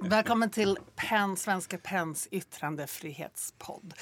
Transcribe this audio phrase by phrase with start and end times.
[0.00, 3.94] Välkommen till PEN, Svenska PENs yttrandefrihetspodd.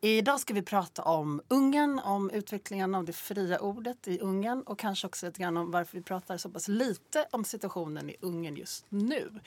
[0.00, 4.78] Idag ska vi prata om Ungern, om utvecklingen av det fria ordet i Ungern och
[4.78, 8.56] kanske också lite grann om varför vi pratar så pass lite om situationen i Ungern
[8.56, 9.40] just nu.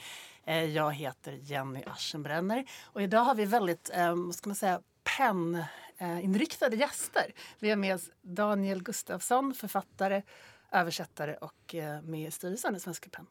[0.46, 4.82] Eh, jag heter Jenny Aschenbrenner och idag har vi väldigt, eh, vad ska man säga,
[5.04, 7.34] PEN-inriktade gäster.
[7.60, 10.22] Vi har med oss Daniel Gustafsson, författare,
[10.72, 13.28] översättare och eh, med i styrelsen i Svenska PEN.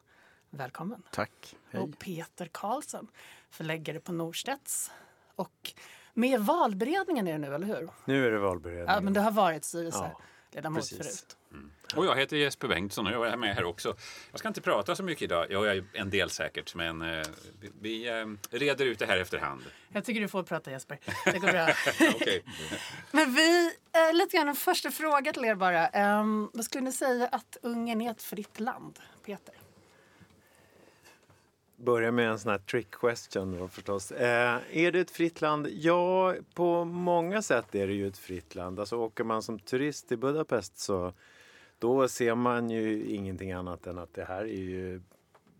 [0.55, 1.03] Välkommen.
[1.11, 1.55] Tack.
[1.69, 1.81] Hej.
[1.81, 3.07] Och Peter Karlsson,
[3.49, 4.91] förläggare på Norstedts.
[5.35, 5.73] Och
[6.13, 7.89] med valberedningen är det nu, eller hur?
[8.05, 8.95] Nu är det valberedningen.
[8.95, 11.37] Ja, men du har varit styrelseledamot ja, förut.
[11.51, 11.71] Mm.
[11.95, 13.95] Och jag heter Jesper Bengtsson och jag är med här också.
[14.31, 15.47] Jag ska inte prata så mycket idag.
[15.49, 17.27] Jag är en del säkert, men eh,
[17.81, 19.61] vi eh, reder ut det här efterhand.
[19.89, 20.99] Jag tycker du får prata Jesper.
[21.31, 21.67] Det går bra.
[23.11, 26.19] Men vi, eh, lite grann en första fråga till er bara.
[26.19, 28.99] Um, vad skulle ni säga att Ungern är ett fritt land?
[29.25, 29.55] Peter?
[31.83, 34.11] Börja med en sån här trick question då förstås.
[34.11, 35.67] Eh, är det ett fritt land?
[35.71, 38.79] Ja, på många sätt är det ju ett fritt land.
[38.79, 41.13] Alltså åker man som turist till Budapest så
[41.79, 45.01] då ser man ju ingenting annat än att det här är ju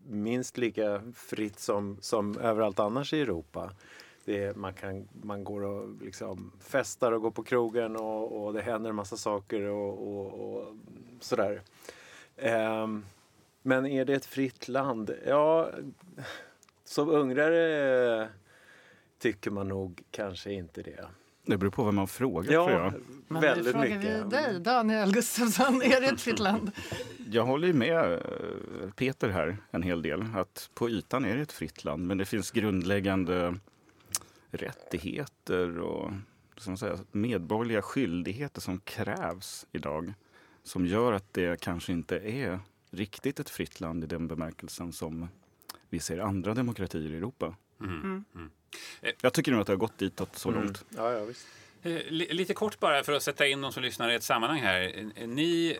[0.07, 3.71] minst lika fritt som, som överallt annars i Europa.
[4.25, 8.61] Det, man, kan, man går och liksom festar och går på krogen och, och det
[8.61, 10.75] händer en massa saker och, och, och
[11.19, 11.61] sådär.
[12.35, 13.05] Um,
[13.63, 15.11] men är det ett fritt land?
[15.25, 15.69] Ja,
[16.85, 18.29] som ungrare
[19.19, 21.05] tycker man nog kanske inte det.
[21.45, 22.53] Det beror på vem man frågar.
[22.53, 22.93] Ja, tror jag.
[23.27, 24.25] Men väldigt frågar mycket.
[24.25, 25.81] vi dig, Daniel Gustafsson.
[25.81, 26.71] Är det ett fritt land?
[27.31, 28.19] Jag håller ju med eh,
[28.95, 30.25] Peter här en hel del.
[30.35, 33.55] Att på ytan är det ett fritt land, men det finns grundläggande
[34.51, 36.11] rättigheter och
[36.57, 40.13] som säga, medborgerliga skyldigheter som krävs idag.
[40.63, 42.59] Som gör att det kanske inte är
[42.93, 45.29] riktigt ett fritt land i den bemärkelsen som
[45.89, 47.55] vi ser andra demokratier i Europa.
[47.81, 48.25] Mm.
[48.35, 48.49] Mm.
[49.21, 50.63] Jag tycker nog att det har gått ditåt så Mm.
[50.63, 50.85] långt.
[50.89, 51.47] Ja, ja, visst.
[51.83, 55.11] Eh, Lite kort bara för att sätta in de som lyssnar i ett sammanhang här.
[55.15, 55.77] Eh, Ni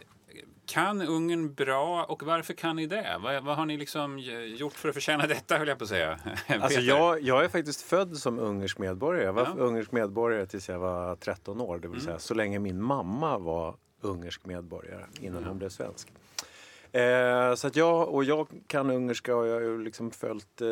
[0.66, 3.18] kan Ungern bra och varför kan ni det?
[3.22, 4.20] Vad, vad har ni liksom
[4.58, 6.20] gjort för att förtjäna detta höll jag på att säga?
[6.48, 9.26] Alltså jag, jag är faktiskt född som ungersk medborgare.
[9.26, 9.54] Jag var Ja.
[9.64, 11.80] ungersk medborgare tills jag var 13 år.
[11.80, 12.06] Det vill Mm.
[12.06, 16.08] säga så länge min mamma var ungersk medborgare innan hon blev svensk.
[16.96, 20.68] Eh, så att jag, och jag kan ungerska och jag har ju liksom följt eh,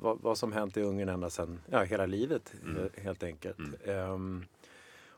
[0.00, 2.76] vad, vad som hänt i Ungern ända sedan, ja hela livet Mm.
[2.76, 3.58] eh, helt enkelt.
[3.84, 4.44] Ehm,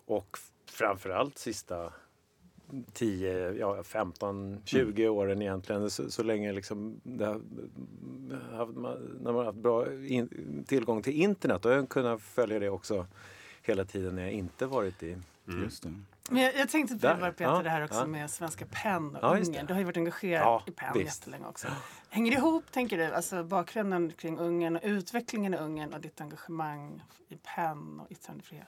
[0.07, 0.39] och
[0.71, 1.93] framförallt sista
[2.93, 5.15] 10, ja, 15, 20 Mm.
[5.17, 5.91] åren egentligen.
[5.91, 7.41] Så, så länge liksom det har,
[8.57, 11.65] haft, man- när man har haft bra in, tillgång till internet.
[11.65, 13.07] Och jag har kunnat följa det också
[13.63, 15.17] hela tiden när jag inte varit i...
[15.49, 15.71] Mm.
[16.31, 18.07] Men jag, jag tänkte på det, Peter, Ja, det här också ja.
[18.07, 19.67] med Svenska PEN och Ja, Ungern.
[19.67, 21.07] Du har ju varit engagerad Ja, i PEN visst.
[21.21, 21.67] jättelänge också.
[22.09, 26.21] Hänger det ihop, tänker du, alltså bakgrunden kring Ungern och utvecklingen i Ungern och ditt
[26.21, 28.67] engagemang i PEN och yttrandefrihet?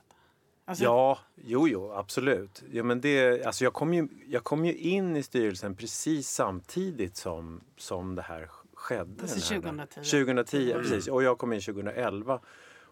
[0.65, 2.63] Alltså, Ja, jo, jo, absolut.
[2.71, 7.17] Ja, men det, alltså jag, kom ju, jag kom ju in i styrelsen precis samtidigt
[7.17, 9.23] som, som det här skedde.
[9.23, 10.11] Alltså den här- 2010.
[10.11, 11.09] 2010, precis.
[11.09, 12.41] Och jag kom in 2011.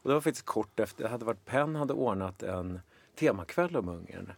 [0.02, 2.80] Och det var faktiskt kort efter, hade varit Penn hade ordnat en
[3.18, 4.32] temakväll om Ungern.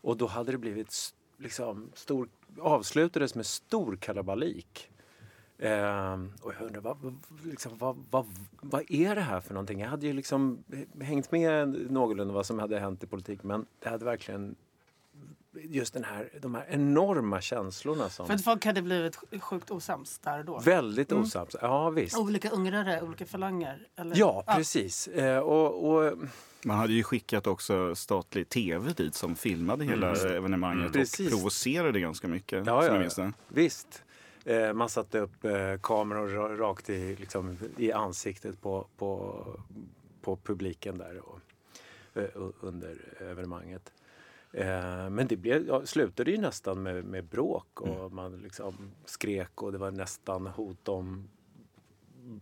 [0.00, 2.28] Och då hade det blivit liksom stor,
[2.60, 4.90] avslutades med stor kalabalik.
[5.58, 8.26] Ehm, och jag undrar, vad, liksom, vad, vad,
[8.60, 9.80] vad är det här för någonting?
[9.80, 10.64] Jag hade ju liksom
[11.00, 14.56] hängt med någorlunda vad som hade hänt i politik men det hade verkligen
[15.62, 20.18] just den här, de här enorma känslorna som För att folk hade blivit sjukt osams
[20.18, 20.58] där och då.
[20.58, 21.56] väldigt osams.
[21.60, 22.18] Ja, visst.
[22.18, 23.88] Olika ungrare, olika falanger.
[23.96, 24.16] Eller?
[24.16, 25.08] Ja, precis.
[25.08, 26.12] Eh, och, och,
[26.64, 31.30] Man hade ju skickat också statlig tv dit som filmade hela evenemanget och Precis.
[31.30, 32.66] provocerade ganska mycket.
[32.66, 33.32] Ja, ja, det.
[33.48, 34.02] Visst.
[34.44, 35.50] Eh, man satte upp eh,
[35.82, 39.44] kameror ra- rakt i, liksom, i ansiktet på, på,
[40.22, 41.40] på publiken där och,
[42.14, 42.28] eh,
[42.60, 43.92] under evenemanget.
[45.10, 49.72] Men det blev, ja, slutade ju nästan med, med bråk och man liksom skrek och
[49.72, 51.28] det var nästan hot om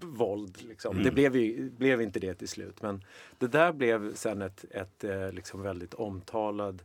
[0.01, 0.63] våld.
[0.69, 1.03] Liksom.
[1.03, 2.83] Det blev, ju, blev inte det till slut.
[2.83, 3.05] Men
[3.39, 6.83] det där blev sen ett, ett eh, liksom väldigt omtalad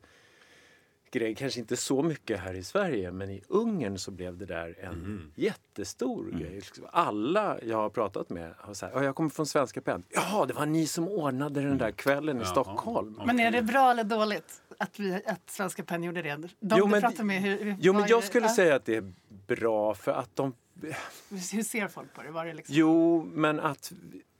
[1.12, 1.36] grej.
[1.36, 5.32] Kanske inte så mycket här i Sverige men i Ungern så blev det där en
[5.36, 6.50] jättestor grej.
[6.56, 10.04] Liksom Alla jag har pratat med har sagt "Ja, jag kommer från Svenska PEN.
[10.10, 13.16] Jaha, det var ni som ordnade den där kvällen i Ja, Stockholm.
[13.20, 13.26] ja.
[13.26, 16.36] Men är det bra eller dåligt att, vi, att Svenska PEN gjorde det?
[16.60, 19.14] De Jo, men- med, hur, Jo, men jag det- skulle ja, säga att det är
[19.48, 20.54] bra för att de...
[21.30, 22.32] Hur ser folk på det?
[22.32, 23.92] Var det liksom, Jo, men att,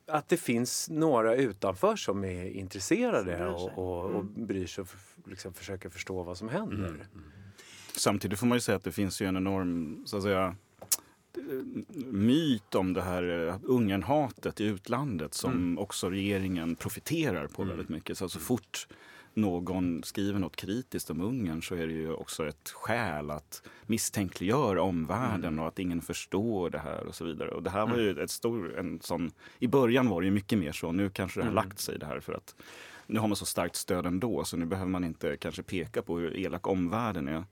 [0.08, 4.88] att det finns några utanför som är intresserade Som och, och, och bryr sig och
[5.30, 7.08] liksom försöker förstå vad som händer.
[7.96, 10.56] Samtidigt får man ju säga att det finns ju en enorm så att säga,
[12.12, 15.78] myt om det här eh, Ungernhatet i utlandet som mm.
[15.78, 17.70] också regeringen profiterar på mm.
[17.70, 18.18] väldigt mycket.
[18.18, 18.88] Så, så fort
[19.34, 24.82] någon skriver något kritiskt om Ungern så är det ju också ett skäl att misstänkliggöra
[24.82, 25.60] omvärlden mm.
[25.60, 27.52] och att ingen förstår det här och så vidare.
[27.52, 28.24] Och det här var ju mm.
[28.24, 31.44] ett stor, en sån, i början var det ju mycket mer så, nu kanske det
[31.44, 31.64] har mm.
[31.64, 32.56] lagt sig det här för att
[33.08, 36.18] nu har man så starkt stöd ändå så nu behöver man inte kanske peka på
[36.18, 37.44] hur elak omvärlden är.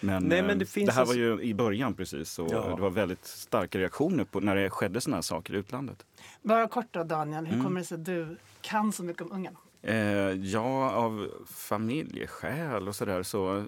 [0.00, 2.74] Men, Nej, men det, eh, det, här var ju i början precis och ja.
[2.76, 6.06] det var väldigt starka reaktioner på när det skedde sådana här saker i utlandet.
[6.42, 7.64] Bara kort då Daniel, hur mm.
[7.64, 9.56] kommer det sig att du kan så mycket om Ungern?
[9.82, 13.64] Eh, ja, av familjeskäl och sådär så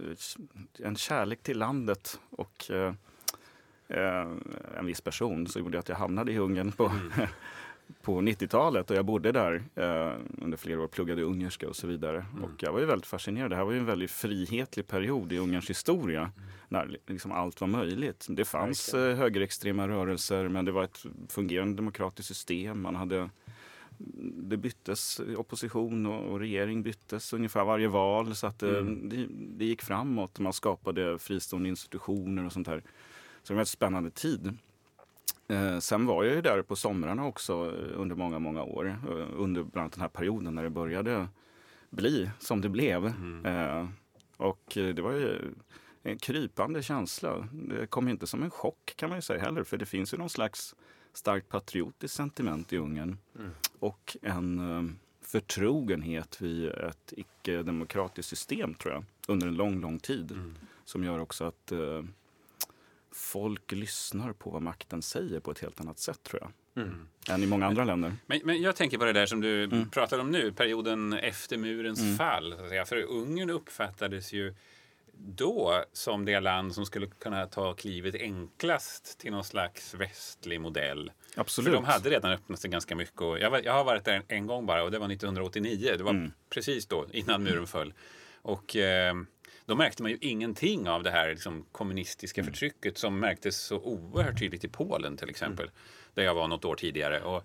[0.79, 2.95] en kärlek till landet och eh,
[3.89, 4.27] eh
[4.79, 7.29] en viss person så gjorde att jag hamnade i Ungern på mm.
[8.03, 12.27] på 90-talet och jag bodde där eh, under flera år, pluggade ungerska och så vidare.
[12.33, 12.45] Mm.
[12.45, 13.51] Och jag var ju väldigt fascinerad.
[13.51, 16.33] Det här var ju en väldigt frihetlig period i Ungerns historia mm.
[16.69, 18.27] när liksom allt var möjligt.
[18.29, 22.83] Det fanns eh, högerextrema rörelser men det var ett fungerande demokratiskt system.
[22.83, 23.31] Man hade
[24.49, 29.09] det byttes opposition och, regering byttes ungefär varje val så att eh, mm.
[29.09, 30.39] det, det, gick framåt.
[30.39, 32.83] Man skapade fristående institutioner och sånt där.
[33.43, 34.59] Så det var en spännande tid.
[35.49, 38.99] Eh, sen var jag ju där på somrarna också eh, under många, många år.
[39.09, 41.29] Eh, under bland annat den här perioden när det började
[41.91, 43.07] bli som det blev.
[43.07, 43.47] Mm.
[43.47, 43.89] Eh,
[44.37, 45.39] och det var ju
[46.03, 47.49] en krypande känsla.
[47.53, 49.65] Det kom inte som en chock kan man ju säga heller.
[49.65, 50.75] För det finns ju någon slags
[51.13, 53.19] starkt patriotiskt sentiment i Ungern.
[53.39, 53.51] Mm.
[53.81, 59.05] Och en eh, förtrogenhet vid ett icke-demokratiskt system tror jag.
[59.29, 60.31] Under en lång, lång tid.
[60.31, 60.55] Mm.
[60.85, 62.03] Som gör också att eh,
[63.13, 66.53] folk lyssnar på vad makten säger på ett helt annat sätt tror jag.
[66.85, 67.09] Mm.
[67.29, 68.17] Än i många andra länder.
[68.27, 69.91] Men, men jag tänker på det där som du mm.
[69.91, 72.17] pratar om nu, perioden efter murens mm.
[72.17, 72.55] fall.
[72.87, 74.55] För Ungern uppfattades ju
[75.13, 81.11] då som det land som skulle kunna ta klivet enklast till någon slags västlig modell.
[81.41, 81.67] Absolut.
[81.67, 83.21] För de hade redan öppnat sig ganska mycket.
[83.21, 85.95] Och jag, jag har varit där en, en, gång bara och det var 1989.
[85.99, 86.33] Det var mm.
[86.51, 87.95] precis då, innan muren föll.
[88.43, 89.15] Och eh,
[89.67, 92.53] då märkte man ju ingenting av det här liksom, kommunistiska mm.
[92.53, 95.65] förtrycket som märktes så oerhört tydligt i Polen till exempel.
[95.65, 95.77] Mm.
[96.15, 97.23] Där jag var något år tidigare.
[97.23, 97.43] Och,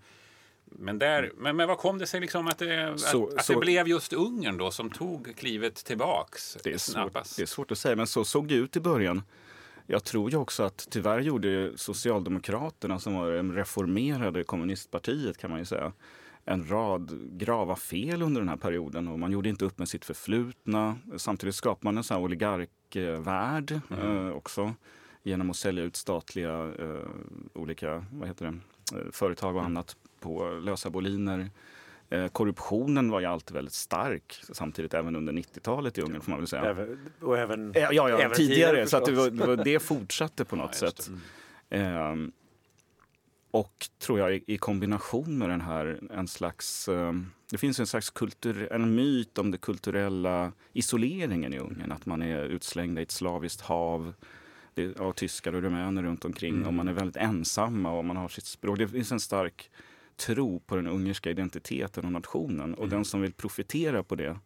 [0.65, 1.35] men, där, mm.
[1.37, 3.87] men, men vad kom det sig liksom att, det, så, att, att så, det blev
[3.87, 7.95] just Ungern då som tog klivet tillbaks det är, svårt, det är svårt att säga,
[7.95, 9.23] men så såg det ut i början.
[9.87, 15.59] Jag tror ju också att tyvärr gjorde Socialdemokraterna, som var det reformerade kommunistpartiet kan man
[15.59, 15.91] ju säga,
[16.45, 20.05] en rad grava fel under den här perioden och man gjorde inte upp med sitt
[20.05, 20.97] förflutna.
[21.17, 24.27] Samtidigt skapade man en sån här oligarkvärld mm.
[24.27, 24.73] eh, också
[25.23, 27.07] genom att sälja ut statliga eh,
[27.53, 29.71] olika vad heter det, eh, företag och mm.
[29.71, 31.49] annat på lösa boliner.
[32.09, 36.39] Eh, korruptionen var ju alltid väldigt stark samtidigt även under 90-talet i Ungern får man
[36.39, 36.65] väl säga.
[36.65, 40.55] Även, och även, ja, ja, även tidigare, tidigare så att det, var, det, fortsatte på
[40.55, 41.09] något ja, sätt.
[41.69, 42.31] Mm.
[43.51, 46.87] Och tror jag i kombination med den här en slags...
[46.87, 51.91] Ehm, det finns en slags kultur, en myt om den kulturella isoleringen i Ungern.
[51.91, 54.13] Att man är utslängda i ett slaviskt hav
[54.97, 56.55] av tyskar och rumäner runt omkring.
[56.55, 56.67] Mm.
[56.67, 58.77] Och man är väldigt ensamma och man har sitt språk.
[58.77, 59.71] Det finns en stark
[60.15, 62.73] tro på den ungerska identiteten och nationen.
[62.73, 62.89] Och mm.
[62.89, 64.37] den som vill profitera på det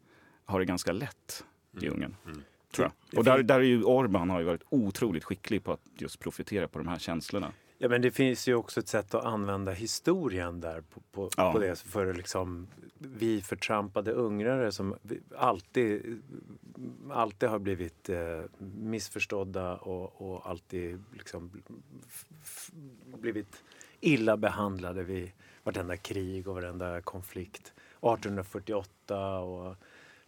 [0.45, 1.45] har det ganska lätt
[1.81, 1.93] i mm.
[1.93, 2.15] Ungern.
[2.25, 2.43] Mm.
[2.71, 3.19] Tror jag.
[3.19, 6.67] Och där, där är ju Orban har ju varit otroligt skicklig på att just profitera
[6.67, 7.51] på de här känslorna.
[7.81, 11.51] Ja, men det finns ju också ett sätt att använda historien där på, på, ja.
[11.51, 12.67] på det för liksom
[12.97, 14.95] vi förtrampade ungrare som
[15.37, 16.21] alltid,
[17.09, 21.51] alltid har blivit eh, missförstådda och, och alltid liksom
[23.05, 23.63] blivit
[23.99, 25.31] illa behandlade vid
[25.69, 27.73] vartenda krig och varenda konflikt.
[28.01, 29.75] 1848 och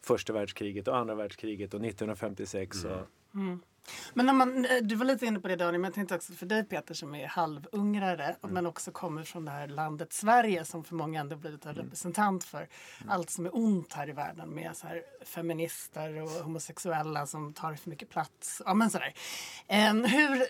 [0.01, 2.83] första världskriget och andra världskriget och 1956.
[2.83, 2.97] Mm.
[2.97, 3.59] Och, mm.
[4.13, 6.33] Men när man, eh, du var lite inne på det Daniel, men jag tänkte också
[6.33, 8.53] för dig Peter som är halvungrare mm.
[8.53, 11.83] men också kommer från det här landet Sverige som för många ändå blivit en mm.
[11.83, 13.09] representant för mm.
[13.09, 17.75] allt som är ont här i världen med så här feminister och homosexuella som tar
[17.75, 18.61] för mycket plats.
[18.65, 19.13] Ja men sådär.
[19.69, 20.45] Um, hur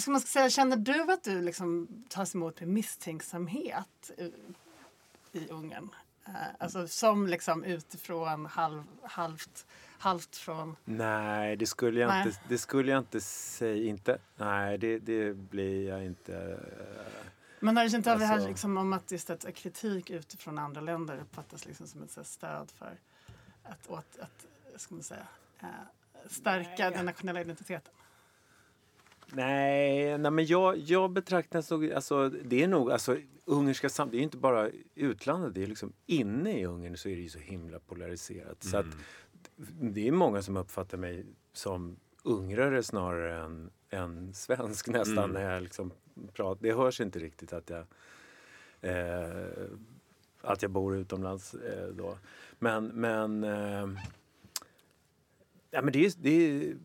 [0.00, 4.32] ska man säga, känner du att du liksom tas emot med misstänksamhet i,
[5.38, 5.90] i Ungern?
[6.28, 9.66] Uh, alltså som liksom utifrån halv, halvt
[9.98, 10.76] halvt från...
[10.84, 12.26] Nej, det skulle jag, Nej.
[12.26, 13.84] Inte, det skulle jag inte säga.
[13.84, 14.18] Inte.
[14.36, 16.58] Nej, det, det blir jag inte.
[17.60, 18.28] Men har du känt av alltså...
[18.28, 22.26] det här liksom om att just att kritik utifrån andra länder uppfattas liksom som ett
[22.26, 22.98] stöd för
[23.62, 25.26] att, att, att ska man säga,
[25.60, 25.68] äh,
[26.30, 26.90] stärka Nej.
[26.90, 27.92] den nationella identiteten?
[29.32, 34.22] Nej, nej men jag, jag betraktar så, alltså, det är nog, alltså ungerska det är
[34.22, 37.78] inte bara utlandet, det är liksom inne i Ungern så är det ju så himla
[37.78, 38.64] polariserat.
[38.64, 38.70] Mm.
[38.70, 38.86] Så att
[39.80, 45.18] det är många som uppfattar mig som ungrare snarare än, än svensk nästan.
[45.18, 45.30] Mm.
[45.30, 45.92] När jag liksom
[46.32, 46.62] pratar.
[46.62, 47.84] Det hörs inte riktigt att jag,
[48.80, 49.68] eh,
[50.40, 52.18] att jag bor utomlands eh, då.
[52.58, 53.88] Men, men, eh,
[55.70, 56.76] ja, men det, är, det, är,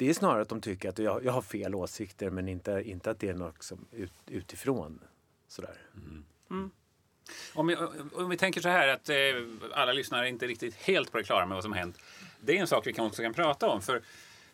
[0.00, 3.10] det är snarare att de tycker att jag, jag har fel åsikter men inte, inte
[3.10, 5.00] att det är något som ut, utifrån.
[5.48, 5.76] Sådär.
[5.94, 6.24] Mm.
[6.50, 6.70] Mm.
[7.54, 7.76] Om vi,
[8.14, 9.16] om vi tänker så här att eh,
[9.72, 11.98] alla lyssnare är inte riktigt helt på det klara med vad som hänt.
[12.40, 13.82] Det är en sak vi kan också kan prata om.
[13.82, 14.02] För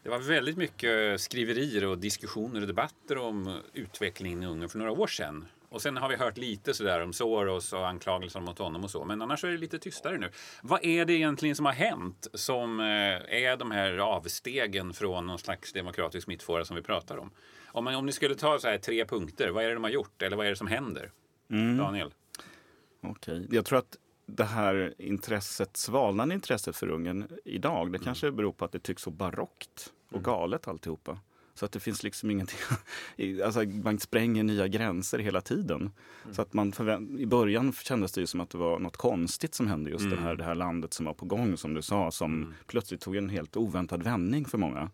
[0.02, 4.92] det var väldigt mycket skriverier och diskussioner och debatter om utvecklingen i Ungern för några
[4.92, 5.46] år sedan.
[5.76, 9.04] Och sen har vi hört lite sådär om Soros och anklagelser mot honom och så.
[9.04, 10.30] Men annars är det lite tystare nu.
[10.62, 15.38] Vad är det egentligen som har hänt som eh, är de här avstegen från någon
[15.38, 17.30] slags demokratisk mittfåra som vi pratar om?
[17.66, 19.90] Om, man, om ni skulle ta så här tre punkter, vad är det de har
[19.90, 21.10] gjort eller vad är det som händer?
[21.78, 22.14] Daniel?
[23.02, 23.48] Okej.
[23.50, 28.64] Jag tror att det här intresset, svalnande intresset för Ungern idag, det kanske beror på
[28.64, 31.18] att det tycks så barockt och galet alltihopa.
[31.58, 32.58] Så att det finns liksom ingenting,
[33.44, 35.90] alltså man spränger nya gränser hela tiden.
[36.32, 39.54] Så att man förvä- I början kändes det ju som att det var något konstigt
[39.54, 42.10] som hände just det, här, det här landet som var på gång som du sa,
[42.10, 44.90] som plötsligt tog en helt oväntad vändning för många.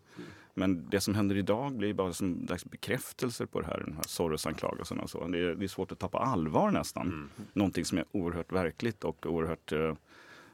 [0.55, 4.03] Men det som händer idag blir bara som slags bekräftelser på det här, de här
[4.07, 5.01] Soros-anklagelserna.
[5.03, 5.27] och så.
[5.27, 7.29] Det är, det är svårt att ta på allvar nästan.
[7.53, 9.93] Någonting som är oerhört verkligt och oerhört eh,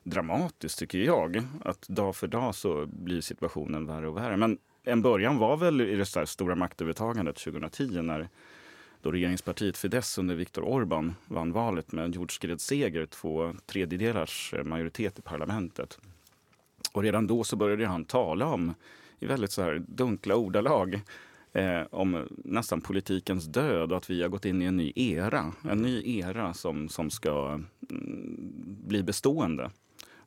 [0.04, 1.42] dramatiskt tycker jag.
[1.66, 4.38] Att dag för dag så blir situationen värre och värre.
[4.38, 4.58] Men
[4.89, 8.29] en början var väl i det stora maktövertagandet 2010 när
[9.01, 15.19] då regeringspartiet Fidesz under Viktor Orbán vann valet med en jordskredsseger, två tredjedelars eh, majoritet
[15.19, 16.00] i parlamentet.
[16.93, 18.74] Och redan då så började han tala om,
[19.19, 21.01] i väldigt så här dunkla ordalag,
[21.53, 25.53] eh, om nästan politikens död och att vi har gått in i en ny era.
[25.69, 28.48] En ny era som, som ska mm,
[28.88, 29.72] bli bestående.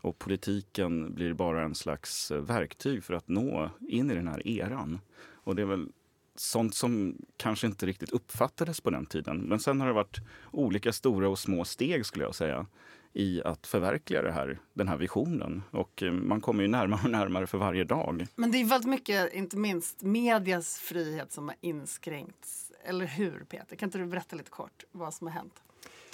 [0.03, 4.47] Och politiken blir bara en slags eh, verktyg för att nå in i den här
[4.49, 5.01] eran.
[5.45, 5.89] Och det är väl
[6.35, 9.39] sånt som kanske inte riktigt uppfattades på den tiden.
[9.39, 12.67] Men sen har det varit olika stora och små steg skulle jag säga
[13.13, 15.63] i att förverkliga det här, den här visionen.
[15.71, 18.27] Och eh, man kommer ju närmare och närmare för varje dag.
[18.35, 22.73] Men det är väldigt mycket, inte minst medias frihet som har inskränkts.
[22.85, 23.77] Eller hur Peter?
[23.77, 25.63] Kan inte du berätta lite kort vad som har hänt?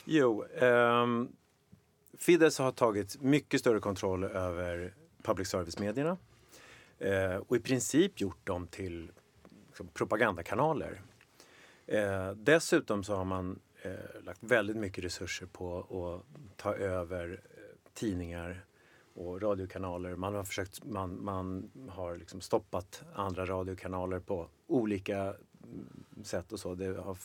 [0.05, 1.29] Jo, ehm,
[2.19, 6.17] Fidesz har tagit mycket större kontroll över public service-medierna
[6.99, 9.13] eh, och i princip gjort dem till
[9.67, 11.03] liksom, propagandakanaler.
[11.87, 17.93] Eh, dessutom så har man eh, lagt väldigt mycket resurser på att ta över eh,
[17.95, 18.65] tidningar
[19.15, 20.17] och radiokanaler.
[20.17, 25.35] Man har, försökt, man, man har liksom stoppat andra radiokanaler på olika
[26.25, 26.75] sätt och så.
[26.75, 27.17] Det har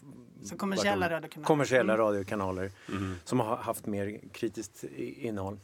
[0.43, 1.45] Så kommersiella varit- radiokanaler.
[1.47, 2.05] Kommersiella Mm.
[2.05, 2.71] radiokanaler
[3.23, 5.59] som har haft mer kritiskt innehåll.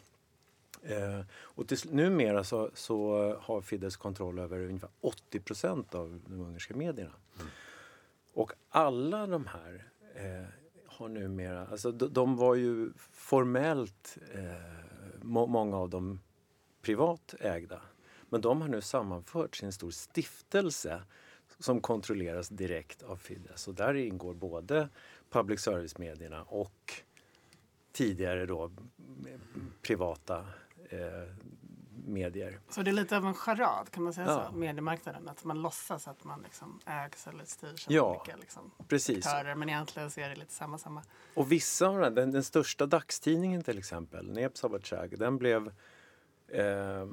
[0.83, 6.41] Eh, och till, numera så, så har Fidesz kontroll över ungefär 80 procent av de
[6.41, 7.12] ungerska medierna.
[8.33, 10.45] Och alla de här eh,
[10.86, 14.41] har numera, alltså de, de var ju formellt eh,
[15.21, 16.19] må, många av dem
[16.81, 17.81] privat ägda.
[18.29, 21.01] Men de har nu sammanförts i en stor stiftelse
[21.59, 23.67] som kontrolleras direkt av Fidesz.
[23.67, 24.89] Och där ingår både
[25.29, 26.93] public service-medierna och
[27.91, 28.71] tidigare då
[29.81, 30.37] privata
[30.89, 30.99] eh,
[32.05, 32.59] medier.
[32.69, 34.47] Så det är lite av en charad kan man säga Ja.
[34.51, 35.27] så, mediemarknaden.
[35.29, 38.15] Att man låtsas att man liksom ägs eller styrs av Ja.
[38.21, 39.25] olika liksom, Precis.
[39.27, 39.55] aktörer.
[39.55, 41.03] Men egentligen så är det lite samma samma.
[41.33, 45.67] Och vissa av den, den, den största dagstidningen till exempel, Nepsabatjag, den blev
[46.47, 47.07] eh,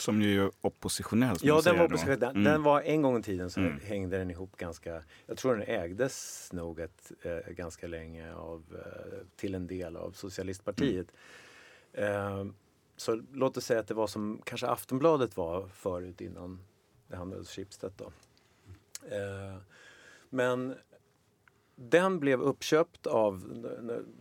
[0.00, 1.36] Som ju är oppositionell.
[1.42, 2.20] Ja, den var, oppositionell.
[2.20, 2.44] den, Mm.
[2.44, 3.80] den var en gång i tiden så Mm.
[3.80, 5.02] hängde den ihop ganska...
[5.26, 10.10] Jag tror den ägdes nog ett, eh, ganska länge av, eh, till en del av
[10.12, 11.12] Socialistpartiet.
[11.92, 12.44] Eh,
[12.96, 16.60] så låt oss säga att det var som kanske Aftonbladet var förut innan
[17.08, 17.92] det hamnade hos Schibsted.
[17.96, 18.12] Då.
[19.16, 19.56] Eh,
[20.30, 20.74] men
[21.76, 23.42] den blev uppköpt av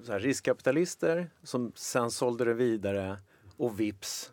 [0.08, 3.18] här, riskkapitalister som sen sålde det vidare
[3.58, 4.32] och vips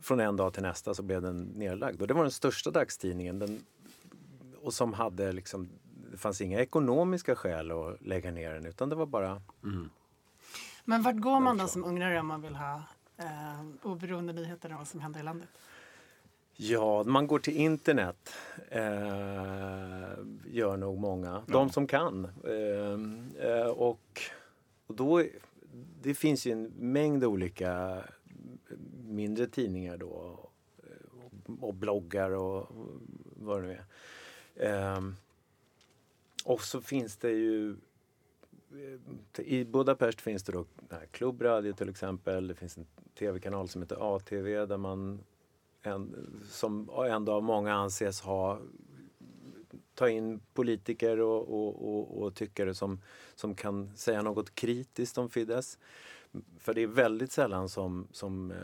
[0.00, 2.02] från en dag till nästa så blev den nedlagd.
[2.02, 3.38] Och det var den största dagstidningen.
[3.38, 3.64] Den,
[4.62, 5.68] och som hade liksom,
[6.10, 9.42] det fanns inga ekonomiska skäl att lägga ner den utan det var bara
[10.84, 12.82] Men vart går man då som ungrare om man vill ha
[13.16, 15.48] eh, oberoende nyheter om vad som händer i landet?
[16.62, 18.30] Ja, man går till internet.
[18.68, 18.82] Eh,
[20.46, 21.42] gör nog många.
[21.46, 22.24] De som kan.
[22.44, 24.20] Eh, eh, och,
[24.86, 25.24] och då,
[26.02, 28.02] det finns ju en mängd olika
[29.20, 30.38] mindre tidningar då.
[30.82, 32.66] Eh, och bloggar och
[33.36, 33.84] vad det nu är.
[34.56, 35.14] Ehm,
[36.44, 37.76] och så finns det ju
[38.72, 40.64] eh, i Budapest finns det då
[41.10, 42.46] klubbradio till exempel.
[42.46, 42.86] Det finns en
[43.18, 45.20] tv-kanal som heter ATV där man
[45.82, 48.60] en, som ändå av många anses ha
[49.94, 53.00] ta in politiker och, och, och, och tyckare som,
[53.34, 55.78] som kan säga något kritiskt om Fidesz.
[56.58, 58.56] För det är väldigt sällan som, som eh,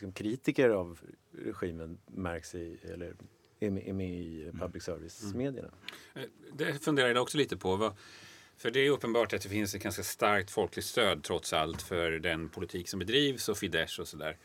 [0.00, 0.98] liksom kritiker av
[1.44, 3.14] regimen märks i, eller
[3.60, 4.58] är med, i Mm.
[4.58, 5.68] public service-medierna.
[6.14, 7.76] Eh, Det funderade jag också lite på.
[7.76, 7.92] Vad,
[8.56, 12.10] för det är uppenbart att det finns ett ganska starkt folkligt stöd trots allt för
[12.10, 14.36] den politik som bedrivs och Fidesz och sådär.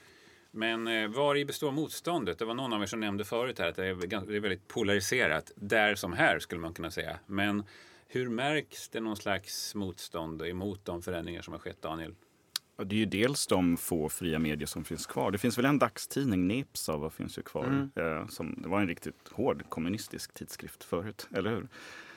[0.51, 2.39] Men eh, var i består motståndet?
[2.39, 4.67] Det var någon av er som nämnde förut här att det är, det är väldigt
[4.67, 5.51] polariserat.
[5.55, 7.19] Där som här skulle man kunna säga.
[7.25, 7.63] Men
[8.07, 12.15] hur märks det någon slags motstånd emot de förändringar som har skett, Daniel?
[12.77, 15.31] Ja, det är ju dels de få fria medier som finns kvar.
[15.31, 17.89] Det finns väl en dagstidning, Nepsava, finns ju kvar.
[17.95, 21.67] Eh, som, det var en riktigt hård kommunistisk tidskrift förut, eller hur?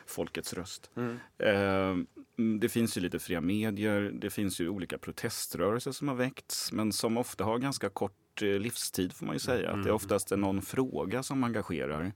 [0.07, 0.91] Folkets röst.
[1.39, 1.91] Eh,
[2.39, 4.01] mm, det finns ju lite fria medier.
[4.15, 8.49] Det finns ju olika proteströrelser som har väckts, men som ofta har ganska kort eh,
[8.49, 9.71] livstid får man ju säga.
[9.71, 12.13] Att det är oftast någon fråga som engagerar.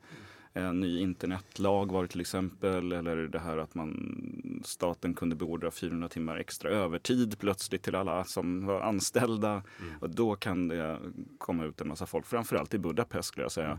[0.55, 5.71] En ny internetlag var det till exempel, eller det här att man, staten kunde beordra
[5.71, 9.63] 400 timmar extra övertid plötsligt till alla som var anställda.
[10.01, 10.99] Och då kan det
[11.39, 13.77] komma ut en massa folk, framförallt i Budapest skulle jag säga, eh,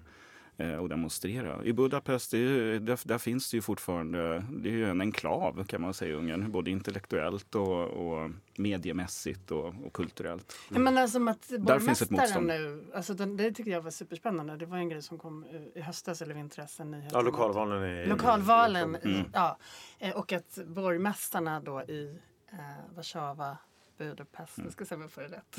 [0.79, 1.63] och demonstrera.
[1.63, 5.01] I Budapest, det är ju, där, där finns det ju fortfarande, det är ju en
[5.01, 10.55] enklav kan man säga i Ungern, både intellektuellt och, och mediemässigt och, och kulturellt.
[10.69, 12.47] Jag menar som att Där finns ett motstånd.
[12.47, 14.57] nu, alltså den, det tyckte jag var superspännande.
[14.57, 16.79] Det var en grej som kom eh, i höstas eller vintras.
[17.11, 18.05] Ja, lokalvalen är...
[18.05, 19.11] Lokalvalen, Mm.
[19.17, 19.57] i, ja.
[19.99, 22.17] Eh, Och att borgmästarna då i
[22.51, 23.57] eh, Warszawa,
[23.97, 24.65] Budapest, Mm.
[24.65, 25.57] jag ska se om jag får det rätt.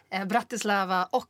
[0.10, 1.28] eh, Bratislava och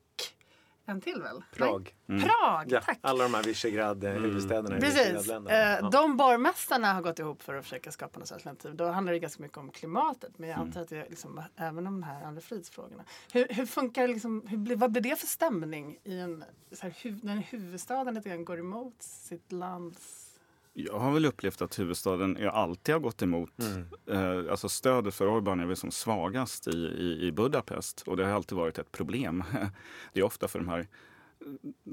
[0.87, 1.43] en till väl?
[1.57, 1.95] Prag.
[2.07, 2.21] Nej?
[2.21, 2.99] Prag, Ja, tack!
[3.01, 4.99] alla de här Visegrad-huvudstäderna i Precis.
[5.01, 5.79] Visegrad-länderna.
[5.79, 8.75] Eh, de borgmästarna har gått ihop för att försöka skapa något alternativ.
[8.77, 10.39] Då handlar det ganska mycket om klimatet.
[10.39, 10.69] Men jag Mm.
[10.69, 13.05] antar att det är liksom, även om de här andra frihetsfrågorna.
[13.33, 16.95] Hur, hur funkar liksom, hur blir, vad blir det för stämning i en, så här,
[17.27, 20.24] när huvudstaden lite grann går emot sitt lands...
[20.77, 23.53] Jag har väl upplevt att huvudstaden jag alltid har gått emot.
[24.11, 28.25] Eh, alltså stödet för Orbán är väl som svagast i, i, i Budapest och det
[28.25, 29.45] har alltid varit ett problem.
[30.13, 30.87] Det är ofta för de här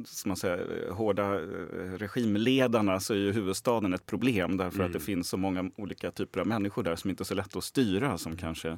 [0.05, 4.99] som man säger, hårda eh, regimledarna så är ju huvudstaden ett problem därför att det
[4.99, 8.17] finns så många olika typer av människor där som inte är så lätt att styra
[8.17, 8.77] som kanske eh,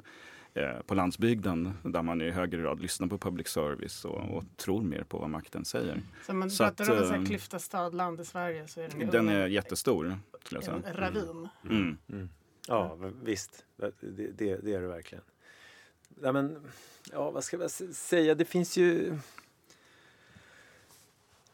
[0.86, 5.04] på landsbygden där man i högre grad lyssnar på public service och, och tror mer
[5.04, 6.02] på vad makten säger.
[6.26, 8.82] Så man Så pratar att, om en sån här eh, klyfta stad-land i Sverige så
[8.82, 10.18] är den, Den är jättestor.
[10.44, 10.94] Skulle jag en säga.
[10.98, 11.48] ravin.
[11.70, 12.30] Mm.
[12.68, 13.66] Ja, visst.
[13.78, 13.92] Det,
[14.38, 15.24] det, det är det verkligen.
[16.22, 16.60] Ja, men,
[17.12, 18.36] ja, vad ska jag säga?
[18.36, 19.18] Det finns ju...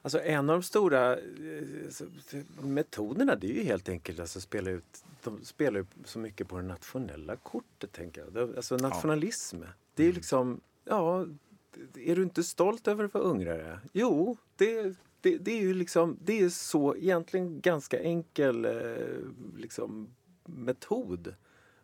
[0.01, 1.23] Alltså en av de stora eh,
[2.61, 6.57] metoderna det är ju helt enkelt alltså spela ut, de spelar ju så mycket på
[6.57, 7.91] det nationella kortet.
[7.91, 8.55] tänker jag.
[8.55, 9.61] Alltså nationalism.
[9.95, 11.25] Det är ju liksom, ja,
[11.95, 13.79] är du inte stolt över att vara ungrare?
[13.93, 18.71] Jo, det, det, det är ju liksom, det är så egentligen ganska enkel eh,
[19.57, 20.07] liksom,
[20.45, 21.35] metod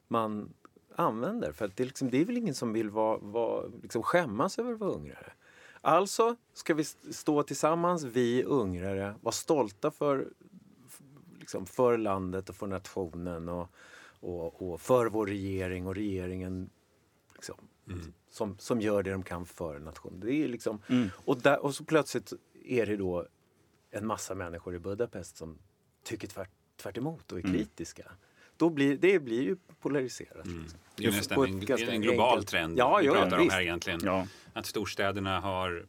[0.07, 0.53] man
[0.95, 1.51] använder.
[1.51, 4.59] För att det, är liksom, det är väl ingen som vill vara, vara, liksom skämmas
[4.59, 5.33] över att vara ungrare.
[5.81, 10.27] Alltså ska vi st- stå tillsammans, vi ungrare, vara stolta för,
[11.45, 13.69] liksom, för landet och för nationen och,
[14.19, 16.69] och, och för vår regering och regeringen
[17.33, 17.55] liksom,
[18.29, 20.19] som, som gör det de kan för nationen.
[20.19, 20.81] Det är liksom,
[21.25, 22.33] och, där, och så plötsligt
[22.65, 23.27] är det då
[23.91, 25.57] en massa människor i Budapest som
[26.03, 28.11] tycker tvärt, tvärt emot och är kritiska.
[28.57, 30.47] Då blir, det blir ju polariserat.
[30.47, 30.79] liksom.
[30.95, 33.53] Det är nästan en, en global enkelt- trend Ja, vi pratar om visst.
[33.53, 33.99] här egentligen.
[34.03, 34.27] Ja.
[34.53, 35.85] Att storstäderna har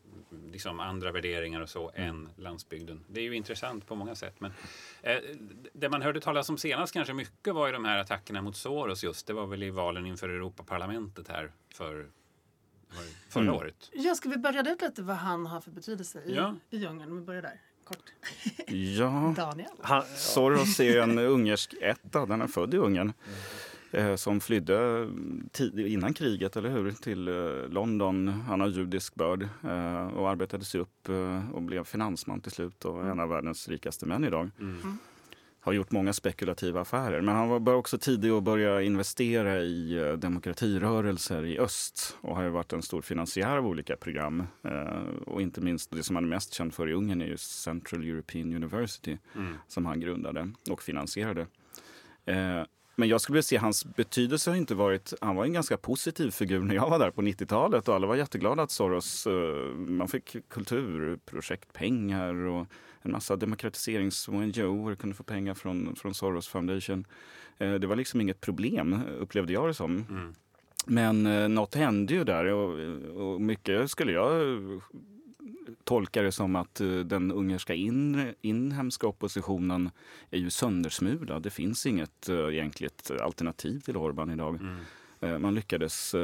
[0.53, 3.05] liksom andra värderingar och så än landsbygden.
[3.09, 4.35] Det är ju intressant på många sätt.
[4.41, 4.53] Men
[5.03, 5.17] eh,
[5.73, 9.05] det man hörde talas om senast kanske mycket var ju de här attackerna mot Soros
[9.05, 9.27] just.
[9.27, 12.07] Det var väl i valen inför Europaparlamentet här för,
[13.29, 13.55] förra Mm.
[13.55, 13.91] året.
[13.93, 16.55] Ja, ska vi börja ut lite vad han har för betydelse i, Ja.
[16.71, 17.11] i Ungern?
[17.11, 18.13] Om vi börjar där, kort.
[18.69, 19.71] Ja, Daniel?
[19.83, 23.09] Han, Soros är en ungersk etta, den är född i Ungern.
[23.09, 23.15] Eh,
[24.17, 25.09] som flydde
[25.77, 26.91] innan kriget, eller hur?
[26.91, 28.29] Till eh, London.
[28.29, 32.85] Han har judisk börd eh, och arbetade sig upp eh, och blev finansman till slut
[32.85, 34.51] och en av världens rikaste män idag.
[35.61, 37.21] Har gjort många spekulativa affärer.
[37.21, 42.43] Men han var också tidig att börja investera i eh, demokratirörelser i öst och har
[42.43, 44.43] ju varit en stor finansiär av olika program.
[44.65, 47.37] Eh, och inte minst det som han är mest känd för i Ungern är ju
[47.37, 49.19] Central European University
[49.69, 51.47] som han grundade och finansierade.
[52.99, 55.13] Men jag skulle vilja se hans betydelse har inte varit...
[55.21, 58.17] Han var en ganska positiv figur när jag var där på 90-talet och alla var
[58.17, 59.27] jätteglada att Soros...
[59.27, 62.67] Eh, man fick kulturprojektpengar och
[63.03, 67.05] en massa demokratiserings och NGOer kunde få pengar från, från Soros Foundation.
[67.59, 70.05] Eh, det var liksom inget problem, upplevde jag det som.
[70.87, 72.79] Men eh, något hände ju där och,
[73.23, 74.33] och mycket skulle jag
[75.85, 79.91] tolkar det som att eh, den ungerska in, inhemska oppositionen
[80.31, 81.43] är ju söndersmulad.
[81.43, 84.59] Det finns inget eh, egentligt alternativ till Orbán idag.
[84.61, 84.77] Mm.
[85.21, 86.15] Eh, Man lyckades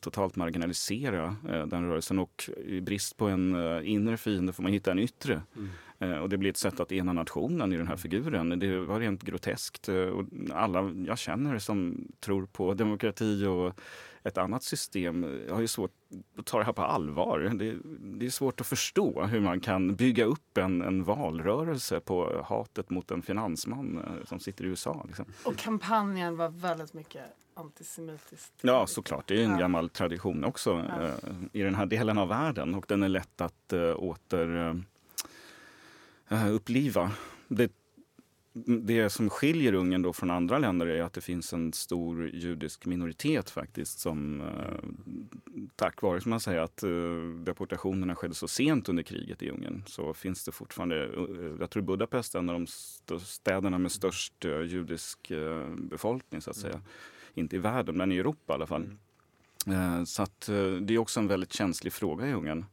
[0.00, 4.98] totalt marginalisera den rörelsen och i brist på en inre fiende får man hitta en
[4.98, 5.42] yttre.
[5.56, 6.22] Mm.
[6.22, 8.58] Och det blir ett sätt att ena nationen i den här figuren.
[8.58, 9.88] Det var rent groteskt.
[9.88, 13.80] Och alla jag känner som tror på demokrati och
[14.28, 15.90] ett annat system har ju svårt
[16.38, 17.38] att ta det här på allvar.
[17.38, 17.76] Det,
[18.18, 22.90] det är svårt att förstå hur man kan bygga upp en, en valrörelse på hatet
[22.90, 25.04] mot en finansman eh, som sitter i USA.
[25.06, 25.24] Liksom.
[25.44, 27.22] Och kampanjen var väldigt mycket
[27.54, 28.52] antisemitiskt.
[28.60, 29.26] Ja, såklart.
[29.28, 29.58] Det är en Ja.
[29.58, 31.02] gammal tradition också Ja.
[31.06, 31.12] eh,
[31.52, 34.74] i den här delen av världen och den är lätt att eh, åter
[36.30, 37.10] eh, uppliva.
[37.48, 37.72] Det,
[38.66, 42.86] det som skiljer Ungern då från andra länder är att det finns en stor judisk
[42.86, 46.90] minoritet faktiskt som eh, tack vare som man säger att eh,
[47.44, 51.82] deportationerna skedde så sent under kriget i Ungern så finns det fortfarande, eh, jag tror
[51.82, 55.32] Budapest är en av de st- städerna med störst judisk
[55.76, 56.80] befolkning så att säga.
[57.34, 58.90] Inte i världen men i Europa i alla fall.
[59.66, 60.40] Eh, Så att
[60.80, 62.64] det är också en väldigt känslig fråga i Ungern.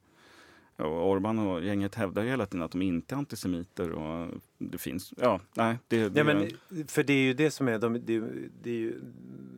[0.78, 3.92] Och Orban och gänget hävdar ju hela tiden att de inte är antisemiter.
[3.92, 5.78] Och det finns, ja, nej.
[5.88, 6.50] Det, det, Ja, men,
[6.88, 8.24] för det är ju det som är, de, det,
[8.62, 9.02] det är ju,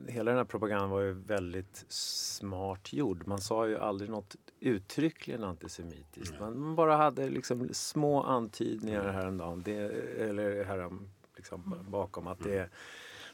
[0.08, 3.28] hela den här propagandan var ju väldigt smart gjord.
[3.28, 6.40] Man sa ju aldrig något uttryckligen antisemitiskt.
[6.40, 9.74] Man, man bara hade liksom små antydningar häromdagen, det,
[10.18, 12.70] eller härom, liksom, bakom att det är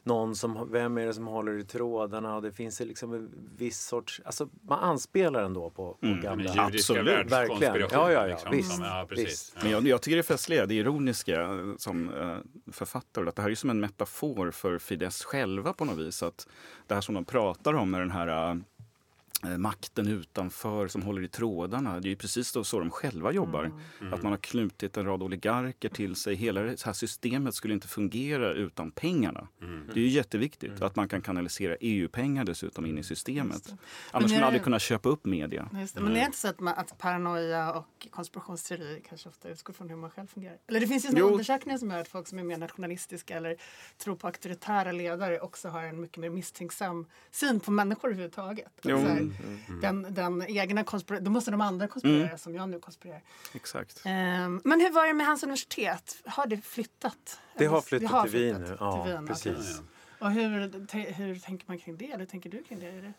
[0.04, 3.80] någon som, vem är det som håller i trådarna och det finns liksom en viss
[3.80, 6.20] sorts, alltså man anspelar ändå på, på Mm.
[6.20, 6.52] Gamla...
[6.56, 7.32] Absolut.
[7.32, 7.76] Verkligen.
[7.76, 9.26] Ja, ja, ja, liksom, visst, som, ja, precis.
[9.26, 9.56] visst.
[9.62, 12.36] Men jag, jag tycker det festliga, det ironiska eh, som eh,
[12.72, 16.22] författare, att det här är som en metafor för Fidesz själva på något vis.
[16.22, 16.48] Att
[16.86, 18.56] det här som de pratar om med den här eh,
[19.58, 22.00] makten utanför som håller i trådarna.
[22.00, 23.72] Det är ju precis då så de själva jobbar.
[24.12, 26.34] Att man har knutit en rad oligarker till sig.
[26.34, 29.48] Hela det här systemet skulle inte fungera utan pengarna.
[29.94, 33.74] Det är ju jätteviktigt att man kan kanalisera EU-pengar dessutom in i systemet.
[34.10, 35.68] Annars skulle man aldrig kunna köpa upp media.
[35.72, 36.00] Just det.
[36.00, 39.88] Men det är inte så att, man, att paranoia och konspirationsteorier kanske ofta utgår från
[39.88, 40.58] hur man själv fungerar?
[40.66, 41.26] Eller det finns ju Jo.
[41.26, 43.56] undersökningar som gör att folk som är mer nationalistiska eller
[43.98, 48.72] tror på auktoritära ledare också har en mycket mer misstänksam syn på människor överhuvudtaget.
[48.82, 48.98] Jo.
[49.68, 49.80] Mm.
[49.80, 52.38] den, den egna konspira- då måste de andra konspirera Mm.
[52.38, 53.22] som jag nu konspirerar.
[53.54, 54.02] Exakt.
[54.04, 56.22] Ehm, men hur var det med hans universitet?
[56.26, 57.40] Har det flyttat?
[57.58, 58.76] Det har flyttat har till Wien nu.
[58.80, 59.82] Ja, till Wien, precis.
[60.18, 62.10] Och hur, hur tänker man kring det?
[62.10, 62.86] Eller tänker du kring det?
[62.86, 63.12] Är det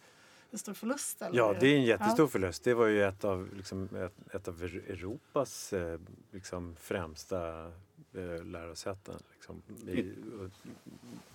[0.52, 1.22] en stor förlust?
[1.22, 1.38] Eller?
[1.38, 2.28] Ja, det är en jättestor Ja.
[2.28, 2.64] förlust.
[2.64, 6.00] Det var ju ett av, liksom, ett, ett av Europas eh,
[6.32, 7.66] liksom, främsta
[8.14, 9.16] eh, lärosäten.
[9.34, 10.14] Liksom, i,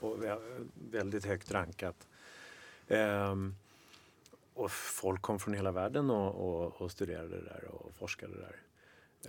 [0.00, 2.06] och, och vä- väldigt högt rankat.
[2.88, 3.54] Ehm,
[4.60, 8.56] och folk kom från hela världen och, och, och studerade där och forskade där.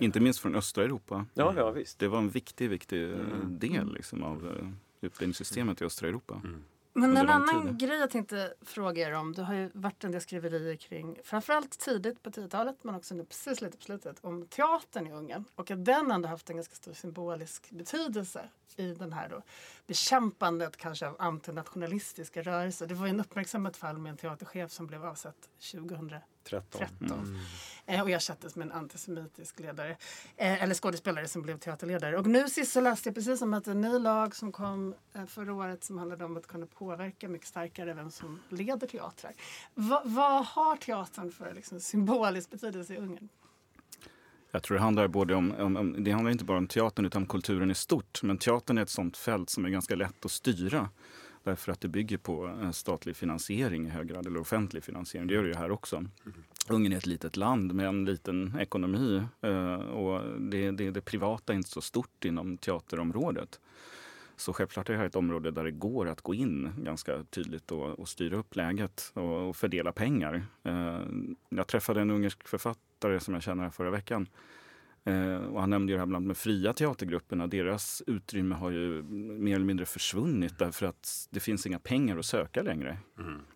[0.00, 1.26] Inte minst från östra Europa.
[1.34, 1.98] Ja, ja visst.
[1.98, 3.58] Det var en viktig, viktig eh, Mm.
[3.58, 4.68] del liksom, av eh,
[5.00, 6.40] utbildningssystemet i östra Europa.
[6.44, 6.64] Mm.
[6.92, 7.88] Men en annan tid.
[7.88, 9.32] grej jag tänkte fråga er om.
[9.32, 13.24] Det har ju varit en del skriverier kring, framförallt tidigt på 10-talet men också nu
[13.24, 15.44] precis lite på slutet, om teatern i Ungern.
[15.54, 19.42] Och att den ändå haft en ganska stor symbolisk betydelse i den här då
[19.86, 22.86] bekämpandet kanske av antinationalistiska rörelser.
[22.86, 26.31] Det var ju en uppmärksammat fall med en teaterchef som blev avsatt 2013.
[26.44, 26.86] 13.
[27.00, 27.38] Mm.
[27.86, 29.90] Eh, och ersattes med en antisemitisk ledare,
[30.36, 32.18] eh, eller skådespelare som blev teaterledare.
[32.18, 35.26] Och nu sist så läste jag precis om att en ny lag som kom eh,
[35.26, 39.32] förra året som handlade om att kunna påverka mycket starkare vem som leder teatrar.
[39.74, 43.28] Va, vad har teatern för liksom, symbolisk betydelse i Ungern?
[44.50, 47.22] Jag tror det handlar både om, om, om, det handlar inte bara om teatern utan
[47.22, 48.22] om kulturen i stort.
[48.22, 50.88] Men teatern är ett sånt fält som är ganska lätt att styra.
[51.42, 55.28] Därför att det bygger på statlig finansiering i hög grad, eller offentlig finansiering.
[55.28, 56.04] Det gör det ju här också.
[56.68, 61.52] Ungern är ett litet land med en liten ekonomi eh, och det, det, det privata
[61.52, 63.60] är inte så stort inom teaterområdet.
[64.36, 67.72] Så självklart är det här ett område där det går att gå in ganska tydligt
[67.72, 70.46] och, och styra upp läget och, och fördela pengar.
[70.62, 71.00] Eh,
[71.48, 74.26] jag träffade en ungersk författare som jag känner förra veckan.
[75.04, 77.46] Eh, och han nämnde ju det här bland de fria teatergrupperna.
[77.46, 82.24] Deras utrymme har ju mer eller mindre försvunnit därför att det finns inga pengar att
[82.26, 82.98] söka längre.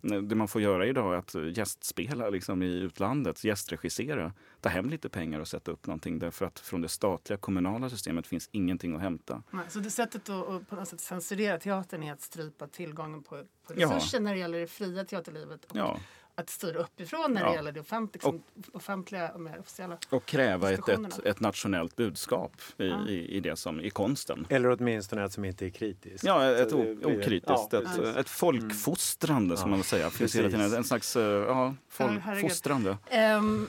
[0.03, 0.29] Mm.
[0.29, 5.09] Det man får göra idag är att gästspela liksom, i utlandet, gästregissera, ta hem lite
[5.09, 9.01] pengar och sätta upp någonting därför att från det statliga kommunala systemet finns ingenting att
[9.01, 9.43] hämta.
[9.51, 13.23] Nej, Så det sättet att, att på något sätt censurera teatern är att strypa tillgången
[13.23, 13.31] på,
[13.67, 13.95] på Ja.
[13.97, 16.01] resurser när det gäller det fria teaterlivet och Ja,
[16.39, 17.55] att styra uppifrån när det Ja.
[17.55, 19.99] gäller det offentliga, liksom, offentliga och mer officiella.
[20.11, 23.09] och kräva ett, ett, ett nationellt budskap i, Ja.
[23.09, 24.47] i, i det som, i konsten.
[24.49, 26.25] Eller åtminstone ett som inte är kritiskt.
[26.25, 27.69] Ja, ett o- okritiskt.
[27.73, 29.71] Ja, ett, ett folkfostrande som Ja.
[29.71, 30.11] man vill säga.
[30.11, 32.97] Finns hela tiden en slags eh, ja, folkfostrande.
[33.11, 33.69] Ehm,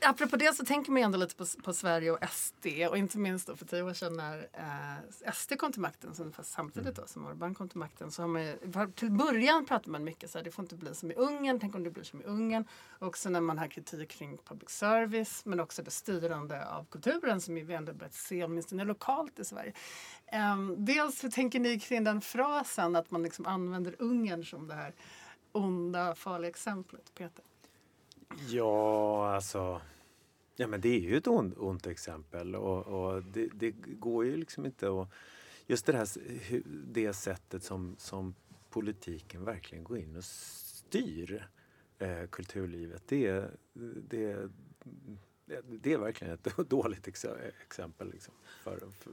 [0.00, 3.46] apropå det så tänker man ändå lite på, på Sverige och SD och inte minst
[3.46, 7.06] då för tio år sedan när eh, SD kom till makten, som, fast samtidigt då
[7.06, 8.56] som Orbán kom till makten, så har man ju,
[8.94, 11.74] till början pratar man mycket så här, det får inte bli som i Ungern, tänk
[11.74, 12.64] om det blir som i Ungern.
[12.98, 17.54] Också när man har kritik kring public service men också det styrande av kulturen som
[17.54, 19.72] vi ändå börjat se åtminstone lokalt i Sverige.
[20.52, 24.74] Um, dels hur tänker ni kring den frasen att man liksom använder Ungern som det
[24.74, 24.94] här
[25.52, 27.44] onda, farliga exemplet, Peter?
[28.48, 29.80] Ja, alltså...
[30.56, 34.36] Ja, men det är ju ett ont, ont exempel och, och det, det, går ju
[34.36, 35.08] liksom inte att...
[35.66, 36.08] Just det här
[36.92, 38.34] det sättet som, som
[38.70, 41.48] politiken verkligen går in och styr
[41.98, 43.02] eh, kulturlivet.
[43.06, 43.50] Det,
[44.08, 44.48] det,
[45.64, 49.12] det är verkligen ett dåligt exempel liksom för, för,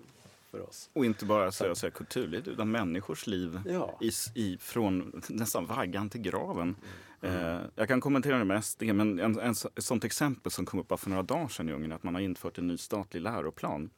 [0.52, 0.90] för oss.
[0.94, 4.00] Och inte bara så säga, kulturliv, utan människors liv ja.
[4.02, 6.76] i, i, från nästan vaggan till graven.
[7.22, 7.56] Mm.
[7.56, 11.00] Eh, jag kan kommentera det mest, men en, en, ett sånt exempel som kom upp
[11.00, 13.90] för några dagar sedan i Ungern, att man har infört en ny statlig läroplan.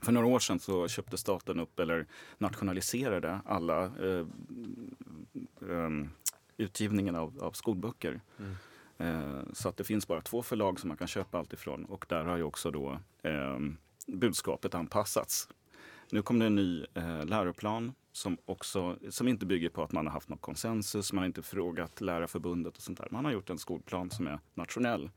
[0.00, 2.06] För några år sedan så köpte staten upp eller
[2.38, 4.26] nationaliserade alla eh,
[5.70, 5.90] eh,
[6.56, 8.20] utgivningen av, av skolböcker.
[8.38, 8.56] Mm.
[8.98, 12.06] Eh, så att det finns bara två förlag som man kan köpa allt ifrån och
[12.08, 13.58] där har ju också då eh,
[14.06, 15.48] budskapet anpassats
[16.10, 20.06] nu kom det en ny eh, läroplan som, också, som inte bygger på att man
[20.06, 23.08] har haft någon konsensus, man har inte frågat Lärarförbundet och sånt där.
[23.10, 25.10] Man har gjort en skolplan som är nationell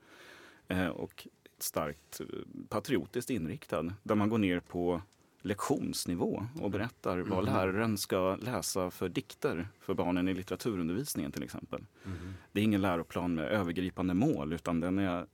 [0.68, 2.26] eh, och starkt eh,
[2.70, 3.94] patriotiskt inriktad.
[4.04, 5.02] Där man går ner på
[5.42, 7.30] lektionsnivå och berättar mm.
[7.30, 11.86] vad läraren ska läsa för dikter för barnen i litteraturundervisningen till exempel.
[12.06, 12.34] Mm.
[12.52, 15.26] Det är ingen läroplan med övergripande mål utan den är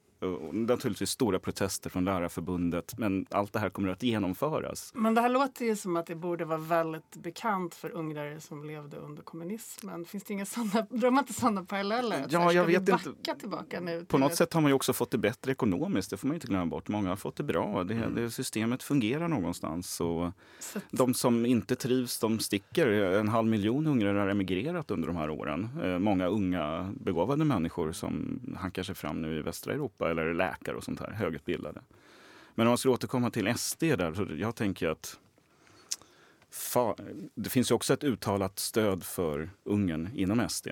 [0.52, 4.92] naturligtvis stora protester från Lärarförbundet, men allt det här kommer att genomföras.
[4.96, 8.64] Men det här låter ju som att det borde vara väldigt bekant för ungrare som
[8.64, 10.06] levde under kommunismen.
[10.06, 12.26] Finns det inga sådana, drar man inte sådana paralleller?
[12.30, 13.36] Ja, jag vet inte.
[13.40, 14.38] Tillbaka nu På något ett...
[14.38, 16.88] sätt har man ju också fått det bättre ekonomiskt, det får man inte glömma bort.
[16.88, 18.16] Många har fått det bra, det, mm.
[18.16, 20.02] det systemet fungerar någonstans.
[20.02, 22.88] Och så De som inte trivs, de sticker.
[22.88, 25.70] En halv miljon ungrare har emigrerat under de här åren.
[25.84, 30.75] Eh, många unga begåvade människor som hankar sig fram nu i västra Europa eller läkare
[30.75, 31.82] och sånt här, högutbildade.
[32.56, 35.19] Men om man ska återkomma till SD där, så jag tänker att
[36.49, 36.95] fa,
[37.36, 40.67] det finns ju också ett uttalat stöd för Ungern inom SD.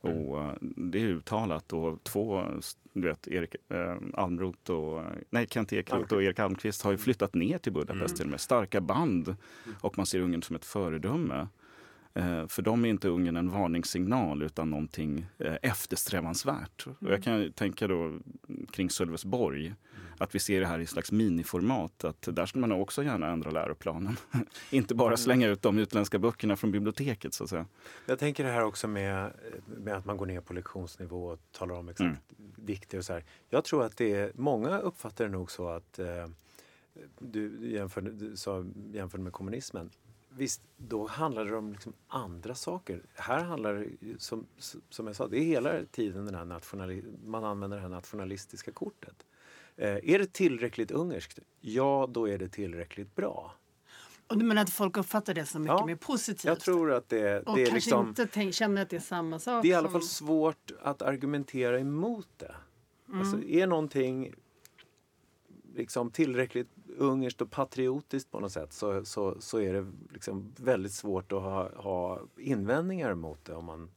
[0.00, 2.44] Och uh, det är uttalat och två,
[2.92, 7.34] du vet, Erik eh, Almroth och, nej, Kent Ekeroth och Erik Almqvist har ju flyttat
[7.34, 8.16] ner till Budapest mm.
[8.16, 9.28] till med starka band.
[9.28, 9.38] Mm.
[9.80, 11.48] Och man ser Ungern som ett föredöme.
[12.16, 16.86] Eh, för dem är inte Ungern en varningssignal utan någonting eh, eftersträvansvärt.
[16.86, 16.96] Mm.
[17.00, 18.18] Och jag kan tänka då
[18.70, 19.76] kring Sölvesborg mm.
[20.18, 22.04] att vi ser det här i slags miniformat.
[22.04, 24.16] Att där ska man också gärna ändra läroplanen.
[24.70, 25.16] inte bara mm.
[25.16, 27.66] slänga ut de utländska böckerna från biblioteket så att säga.
[28.06, 29.32] Jag tänker det här också med,
[29.66, 32.52] med att man går ner på lektionsnivå och talar om exakt mm.
[32.56, 33.24] dikter och så här.
[33.48, 36.26] Jag tror att det är, många uppfattar det nog så att eh,
[37.18, 39.90] du jämförde, du sa, jämförde med kommunismen
[40.36, 43.02] visst, då handlar det om liksom andra saker.
[43.14, 44.46] Här handlar det, som,
[44.90, 48.72] som jag sa, det är hela tiden den här nationali man använder det här nationalistiska
[48.72, 49.26] kortet.
[49.76, 51.38] Eh, är det tillräckligt ungerskt?
[51.60, 53.54] Ja, då är det tillräckligt bra.
[54.26, 56.44] Och du menar att folk uppfattar det som mycket ja, mer positivt?
[56.44, 59.00] Jag tror att det, och det är kanske liksom, inte tänk, känner att det är
[59.00, 59.62] samma sak?
[59.62, 62.54] Det är i alla fall svårt att argumentera emot det.
[63.08, 63.20] Mm.
[63.20, 64.34] Alltså, är någonting
[65.74, 70.92] liksom tillräckligt ungerskt och patriotiskt på något sätt så, så, så är det liksom väldigt
[70.92, 73.54] svårt att ha, ha invändningar mot det.
[73.54, 73.90] om man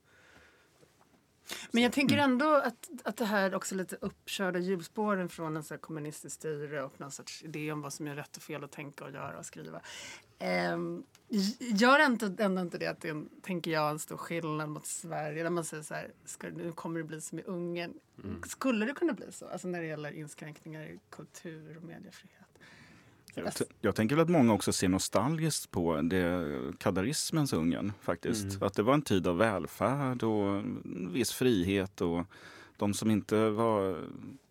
[1.71, 5.73] men jag tänker ändå att, att det här också lite uppkörda hjulspåren från en så
[5.73, 8.71] här kommunistisk styre och någon sorts idé om vad som är rätt och fel att
[8.71, 9.81] tänka och göra och skriva.
[10.73, 11.03] Um,
[11.59, 15.43] gör ändå, ändå inte det att det är, tänker jag, en stor skillnad mot Sverige
[15.43, 17.93] där man säger så här, ska, nu kommer det bli som i Ungern.
[18.23, 18.41] Mm.
[18.43, 19.47] Skulle det kunna bli så?
[19.47, 22.48] Alltså när det gäller inskränkningar i kultur och mediefrihet?
[23.35, 26.45] Jag, jag tänker väl att många också ser nostalgiskt på det
[26.77, 28.43] kadarismens Ungern faktiskt.
[28.43, 28.63] Mm.
[28.63, 30.63] Att det var en tid av välfärd och
[31.13, 32.25] viss frihet och
[32.77, 33.97] de som inte, var,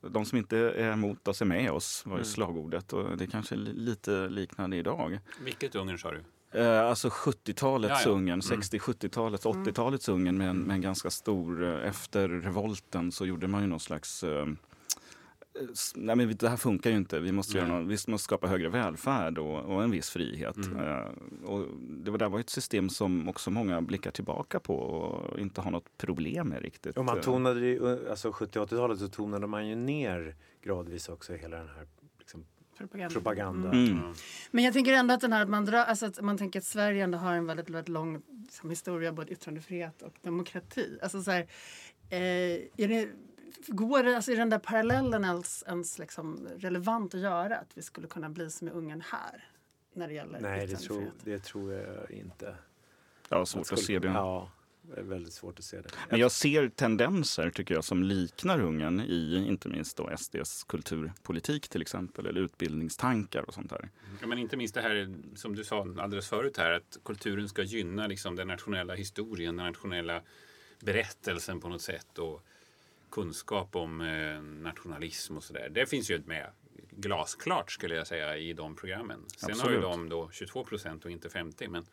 [0.01, 2.25] de som inte är emot oss är med oss, var ju mm.
[2.25, 2.93] slagordet.
[2.93, 5.19] Och det kanske är lite liknande idag.
[5.45, 6.23] Vilket Ungern sa du?
[6.61, 8.17] Eh, alltså 70-talets ja, ja.
[8.17, 8.61] Ungern, mm.
[8.61, 11.65] 60-70-talets, 80-talets Ungern med en, med en ganska stor...
[11.65, 14.47] Eh, efter revolten så gjorde man ju någon slags eh,
[15.95, 17.21] nej men det här funkar ju inte.
[17.21, 20.57] Vi måste, göra någon, vi måste skapa högre välfärd och, och en viss frihet.
[20.57, 20.79] Mm.
[20.79, 21.07] Uh,
[21.45, 25.61] och det var, där var ett system som också många blickar tillbaka på och inte
[25.61, 26.99] har något problem med riktigt.
[26.99, 31.57] Och man tonade ju, alltså 70 80-talet så tonade man ju ner gradvis också hela
[31.57, 31.87] den här
[32.19, 32.45] liksom,
[32.79, 33.13] propaganda.
[33.13, 33.69] propaganda.
[33.69, 33.93] Mm.
[33.93, 34.15] Mm.
[34.51, 37.05] Men jag tänker ändå att, den här, man, drar, alltså att man tänker att Sverige
[37.05, 40.99] ändå har en väldigt, väldigt lång liksom, historia både yttrandefrihet och demokrati.
[41.03, 41.47] Alltså så här,
[42.11, 42.19] eh,
[42.77, 43.09] är det,
[43.67, 47.57] går det, alltså, är den där parallellen ens, ens liksom relevant att göra?
[47.57, 49.51] Att vi skulle kunna bli som i Ungern här?
[49.93, 52.55] När det gäller Nej, det tror, det tror jag inte.
[53.29, 54.09] Har svårt att se det.
[54.09, 54.51] Ja,
[54.83, 55.89] det är väldigt svårt att se det.
[56.11, 61.69] Men jag ser tendenser tycker jag som liknar Ungern i inte minst då SDs kulturpolitik
[61.69, 63.89] till exempel eller utbildningstankar och sånt där.
[64.21, 67.63] Ja, men inte minst det här som du sa alldeles förut här att kulturen ska
[67.63, 70.23] gynna liksom, den nationella historien, den nationella
[70.81, 72.45] berättelsen på något sätt och
[73.11, 75.69] kunskap om eh, nationalism och sådär.
[75.69, 76.51] Det finns ju med
[76.91, 79.25] glasklart skulle jag säga i de programmen.
[79.37, 79.83] Sen har ju Absolut.
[79.83, 81.87] de då 22 procent och inte 50 men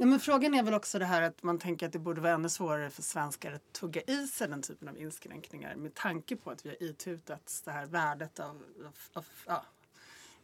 [0.00, 2.32] Ja, men frågan är väl också det här att man tänker att det borde vara
[2.32, 6.50] ännu svårare för svenskar att tugga i sig den typen av inskränkningar med tanke på
[6.50, 9.64] att vi har itutats det här värdet av, av, av ja,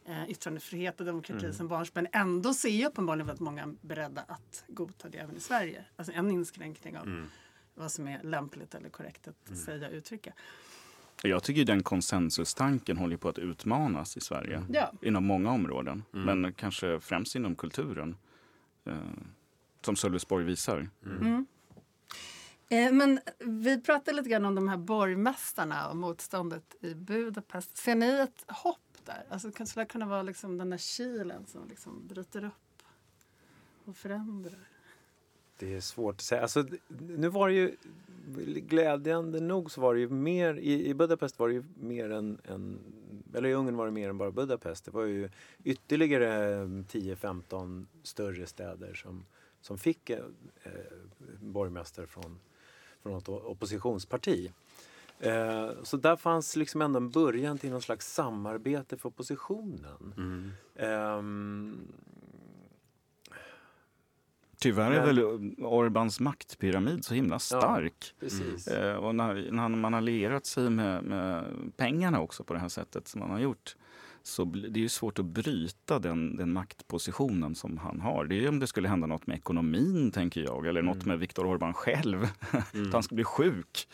[0.05, 2.07] eh, yttrandefrihet och demokrati som barnsben.
[2.11, 5.85] Ändå ser jag uppenbarligen att många beredda att godta det även i Sverige.
[5.95, 7.27] Alltså en inskränkning av
[7.75, 10.33] vad som är lämpligt eller korrekt att säga och uttrycka.
[11.23, 14.91] Jag tycker den konsensustanken håller på att utmanas i Sverige Ja.
[15.01, 18.17] inom många områden, men kanske främst inom kulturen.
[18.85, 18.97] Eh,
[19.81, 20.89] som Sölvesborg visar.
[22.69, 27.77] Eh, men vi pratade lite grann om de här borgmästarna och motståndet i Budapest.
[27.77, 29.25] Ser ni ett hopp där?
[29.29, 32.83] Alltså, kan- skulle det kunna vara liksom den där kilen som liksom bryter upp
[33.85, 34.67] och förändrar?
[35.59, 36.41] Det är svårt att säga.
[36.41, 36.65] Alltså,
[37.09, 37.75] nu var det ju
[38.59, 42.37] glädjande nog så var det ju mer i, i Budapest var det ju mer än,
[42.43, 42.79] än
[43.33, 44.85] eller i Ungern var det mer än bara Budapest.
[44.85, 45.29] Det var ju
[45.63, 49.25] ytterligare 10-15 större städer som,
[49.61, 50.19] som fick eh,
[50.63, 50.71] eh,
[51.39, 52.39] borgmästare från,
[53.03, 54.51] från något oppositionsparti.
[55.19, 60.13] Eh, så där fanns liksom ändå en början till någon slags samarbete för oppositionen.
[60.75, 61.87] Ehm,
[64.65, 65.19] Tyvärr är väl
[65.65, 68.13] Orbans maktpyramid så himla stark.
[68.19, 68.67] precis.
[68.67, 71.45] Eh, och när, när man har lierat sig med, med
[71.77, 73.75] pengarna också på det här sättet som man har gjort
[74.27, 78.25] så det är ju svårt att bryta den, den maktpositionen som han har.
[78.25, 81.45] Det är om det skulle hända något med ekonomin, tänker jag, eller något med Viktor
[81.45, 82.23] Orbán själv.
[82.51, 83.87] att han skulle bli sjuk.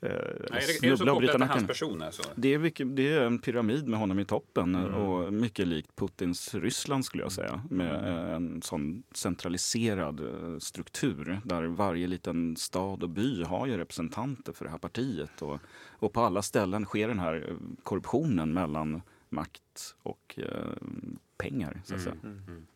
[0.00, 2.22] Eh, Nej, är det, är det så kopplat till hans person alltså?
[2.34, 7.04] Det är, det är en pyramid med honom i toppen och mycket likt Putins Ryssland
[7.04, 7.62] skulle jag säga.
[7.70, 13.76] Med eh, en sån centraliserad eh, struktur där varje liten stad och by har ju
[13.76, 15.42] representanter för det här partiet.
[15.42, 15.58] Och,
[15.90, 20.72] och på alla ställen sker den här eh, korruptionen mellan makt och eh,
[21.36, 21.80] pengar.
[21.84, 22.16] Så att säga.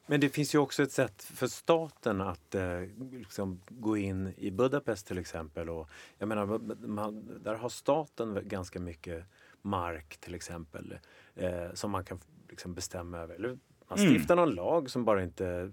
[0.06, 4.50] Men det finns ju också ett sätt för staten att eh, liksom gå in i
[4.50, 5.70] Budapest till exempel.
[5.70, 6.46] Och, jag menar,
[6.86, 9.24] man, där har staten ganska mycket
[9.62, 10.98] mark till exempel
[11.34, 13.34] eh, som man kan liksom bestämma över.
[13.34, 14.14] Eller man Mm.
[14.14, 15.72] stiftar någon lag som bara inte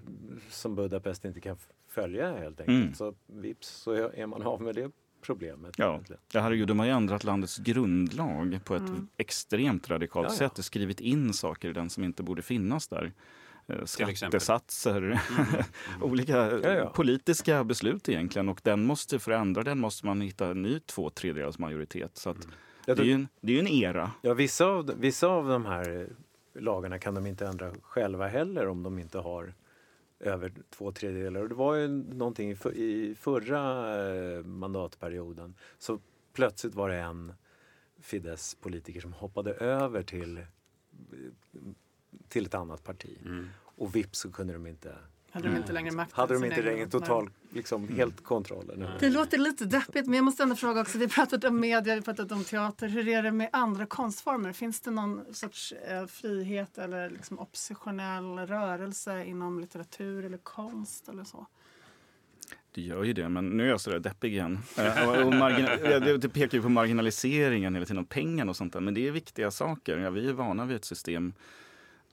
[0.50, 2.84] som Budapest inte kan följa helt enkelt.
[2.84, 2.94] Mm.
[2.94, 4.92] Så vips så är man av med det
[5.24, 5.74] problemet.
[5.78, 6.22] Ja, egentligen.
[6.34, 9.08] ja, herregud, de har ju ändrat landets grundlag på ett Mm.
[9.18, 10.38] extremt radikalt Ja, ja.
[10.38, 13.12] sätt och skrivit in saker i den som inte borde finnas där.
[13.68, 13.86] Eh?
[13.86, 15.20] Skattesatser,
[16.02, 16.90] olika eh, Ja, ja.
[16.90, 18.50] politiska beslut egentligen.
[18.50, 22.18] Och den måste, för att ändra den måste man hitta en ny två tredjedels majoritet.
[22.18, 22.48] Så att
[22.86, 24.12] Ja, det, är ju en, det är ju en era.
[24.22, 26.10] Ja, vissa av, vissa av de här
[26.60, 29.54] lagarna kan de inte ändra själva heller om de inte har
[30.24, 31.42] över två tredjedelar.
[31.42, 35.56] Och det var ju någonting i, för, i förra eh, mandatperioden.
[35.78, 36.00] Så
[36.34, 37.34] plötsligt var det en
[38.00, 40.44] Fidesz-politiker som hoppade över till, eh,
[42.28, 43.18] till ett annat parti.
[43.76, 44.96] Och vips så kunde de inte,
[45.34, 46.14] Hade de inte längre makt?
[46.14, 48.88] hade de inte längre total, liksom, helt kontrollen.
[49.00, 50.98] Det låter lite deppigt, men jag måste ändå fråga också.
[50.98, 52.88] Vi har pratat om media, vi har pratat om teater.
[52.88, 54.54] Hur är det med andra konstformer?
[54.54, 61.24] Finns det någon sorts eh, frihet eller liksom oppositionell rörelse inom litteratur eller konst eller
[61.24, 61.48] så?
[62.72, 64.60] Det gör ju det, men nu är jag sådär deppig igen.
[64.78, 68.80] Eh, och, och det pekar ju på marginaliseringen hela tiden och pengarna och sånt där.
[68.80, 69.98] Men det är viktiga saker.
[69.98, 71.34] Ja, vi är vana vid ett system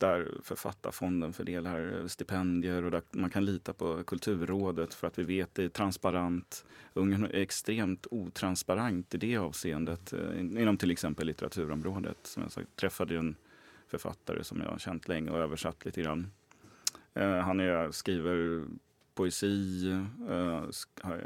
[0.01, 5.23] där Författarfonden fördelar eh, stipendier och där man kan lita på Kulturrådet för att vi
[5.23, 6.65] vet det är transparent.
[6.95, 12.19] Ungern är extremt otransparent i det avseendet eh, inom till exempel litteraturområdet.
[12.23, 13.37] Som jag sagt, träffade en
[13.89, 16.31] författare som jag har känt länge och översatt lite grann.
[17.15, 18.65] Eh, han är, skriver
[19.15, 19.85] poesi,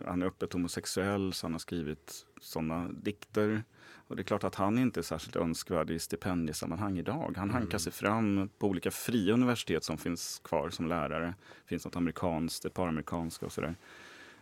[0.07, 3.64] han är öppet homosexuell så han har skrivit sådana dikter.
[4.07, 7.34] Och det är klart att han inte är särskilt önskvärd i stipendiesammanhang idag.
[7.36, 11.26] Han hankar sig fram på olika fria universitet som finns kvar som lärare.
[11.62, 13.74] Det finns något amerikanskt, ett par amerikanska och sådär.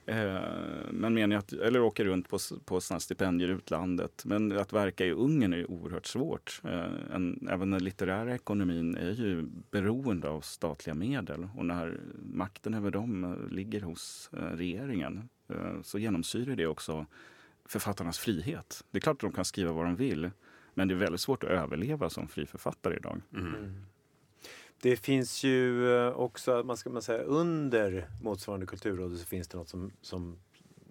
[0.07, 0.41] Eh,
[0.91, 4.25] men menar att, eller åker runt på, på sådana stipendier i utlandet.
[4.25, 6.61] Men att verka i Ungern är oerhört svårt.
[6.65, 11.49] Eh, en, även den litterära ekonomin är ju beroende av statliga medel.
[11.57, 12.01] Och när
[12.33, 15.29] makten över dem ligger hos eh, regeringen
[15.83, 17.07] så genomsyrar det också
[17.73, 18.85] författarnas frihet.
[18.91, 20.31] Det är klart att de kan skriva vad de vill,
[20.75, 23.21] men det är väldigt svårt att överleva som fri författare idag.
[23.35, 23.85] Mm.
[24.83, 29.59] Det finns ju eh, också, man ska man säga, under motsvarande kulturråd så finns det
[29.59, 30.39] något som, som,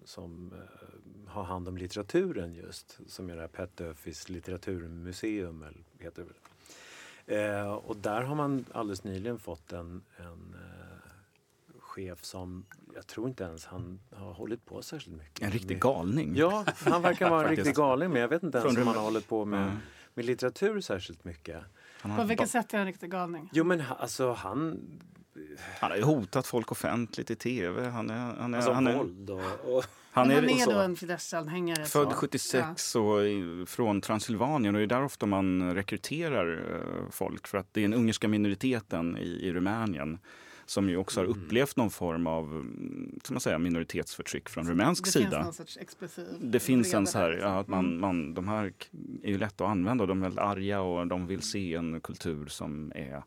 [0.04, 3.00] som uh, har hand om litteraturen just.
[3.06, 7.58] Som är det här Pet Duffys litteraturmuseum, eller heter det.
[7.60, 10.91] Uh, och där har man alldeles nyligen fått en, en uh,
[11.92, 12.64] chef som
[12.94, 15.42] jag tror inte ens han har hållit på särskilt mycket.
[15.42, 16.32] En riktig galning.
[16.36, 19.02] Ja, han verkar vara en riktig galning men jag vet inte ens om han har
[19.02, 19.76] hållit på med, Mm.
[20.14, 21.62] med litteratur särskilt mycket.
[22.16, 23.50] På vilket sätt är han en riktig galning?
[23.52, 24.80] Jo men alltså han...
[25.80, 27.88] han har ju hotat folk offentligt i tv.
[27.88, 29.40] Han är, han är, Alltså han är, våld och...
[29.76, 29.84] och
[30.14, 31.84] han är, han är då en Fidesz-anhängare.
[31.84, 32.14] född så.
[32.14, 37.58] 76 och i- från Transylvanien och det är där ofta man rekryterar eh, folk för
[37.58, 40.18] att det är den ungerska minoriteten i, i Rumänien
[40.72, 41.38] som ju också har Mm.
[41.44, 45.30] upplevt någon form av mm, som man säger, minoritetsförtryck från rumänsk det sida.
[45.30, 48.48] finns någon sorts explosiv Det finns en vrede så här, ja, att man, man, de
[48.48, 48.72] här
[49.22, 52.00] är ju lätta att använda och de är väldigt arga och de vill se en
[52.00, 53.22] kultur som är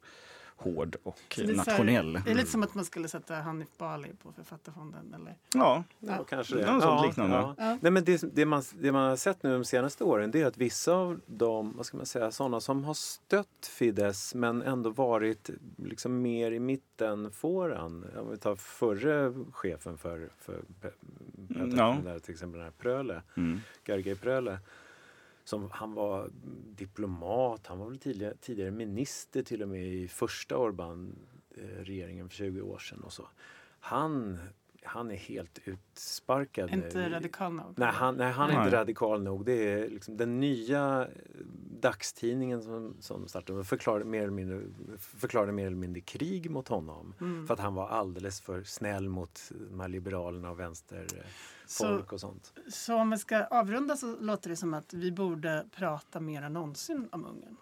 [0.57, 2.13] hård och det är nationell.
[2.25, 5.13] Det är lite som att man skulle sätta Hanif Bali på Författarfonden.
[5.13, 5.35] Eller?
[5.53, 6.61] Ja, Ja, kanske det.
[6.61, 7.35] Ja, något sånt liknande.
[7.57, 7.77] Ja.
[7.81, 10.45] Nej, men det, det, man, det man har sett nu de senaste åren det är
[10.45, 14.89] att vissa av de, vad ska man säga, sådana som har stött Fidesz men ändå
[14.89, 18.05] varit liksom mer i mittenfåran.
[18.17, 20.91] Om vi tar förre chefen för, för Pe-
[21.49, 21.97] Mm, ja.
[22.05, 23.59] där, till exempel den här Pröle, mm.
[23.85, 24.59] Gergely Pröle.
[25.45, 26.29] Som, han var
[26.75, 32.35] diplomat, han var väl tidigare, tidigare minister till och med i första Orbán-regeringen eh, för
[32.35, 33.27] 20 år sedan och så.
[33.79, 34.39] Han,
[34.86, 36.69] han är helt utsparkad.
[36.71, 36.75] nu.
[36.75, 37.73] Inte radikal nog.
[37.75, 38.65] Nej, han, nej, han är Nej.
[38.65, 39.45] inte radikal nog.
[39.45, 41.09] Det är liksom den nya eh,
[41.81, 44.61] dagstidningen som, som startade förklarade mer, eller mindre,
[44.97, 47.13] förklarade mer eller mindre krig mot honom.
[47.21, 47.47] Mm.
[47.47, 51.23] För att han var alldeles för snäll mot de här liberalerna och vänsterfolk
[51.65, 52.53] Så, och sånt.
[52.69, 56.53] så om vi ska avrunda så låter det som att vi borde prata mer än
[56.53, 57.57] någonsin om Ungern.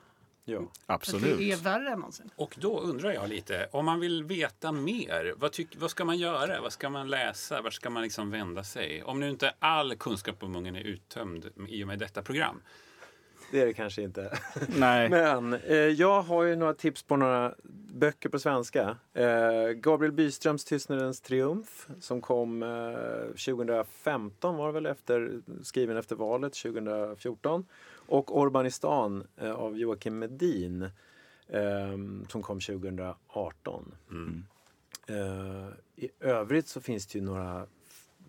[0.46, 0.72] Ja.
[0.86, 1.38] Absolut.
[1.38, 2.30] det är värre än någonsin.
[2.36, 6.18] Och då undrar jag lite, om man vill veta mer, vad, tyck, vad ska man
[6.18, 6.62] göra?
[6.62, 7.62] Vad ska man läsa?
[7.62, 9.04] Vart ska man liksom vända sig?
[9.04, 12.62] Om nu inte all kunskap om Ungern är uttömd i och med detta program.
[13.52, 14.38] Det är det kanske inte.
[14.78, 15.10] Nej.
[15.10, 17.56] Men eh, jag har ju några tips på några
[17.94, 18.98] böcker på svenska.
[19.14, 26.16] Eh, Gabriel Byströms Tystnadens triumf som kom eh, 2015 var det väl efter, skriven efter
[26.16, 27.66] valet 2014.
[28.14, 30.82] Och Urbanistan eh, av Joakim Medin
[31.48, 31.98] eh,
[32.30, 33.96] som kom 2018.
[34.12, 34.44] Mm.
[35.08, 37.68] Eh, I övrigt så finns det ju några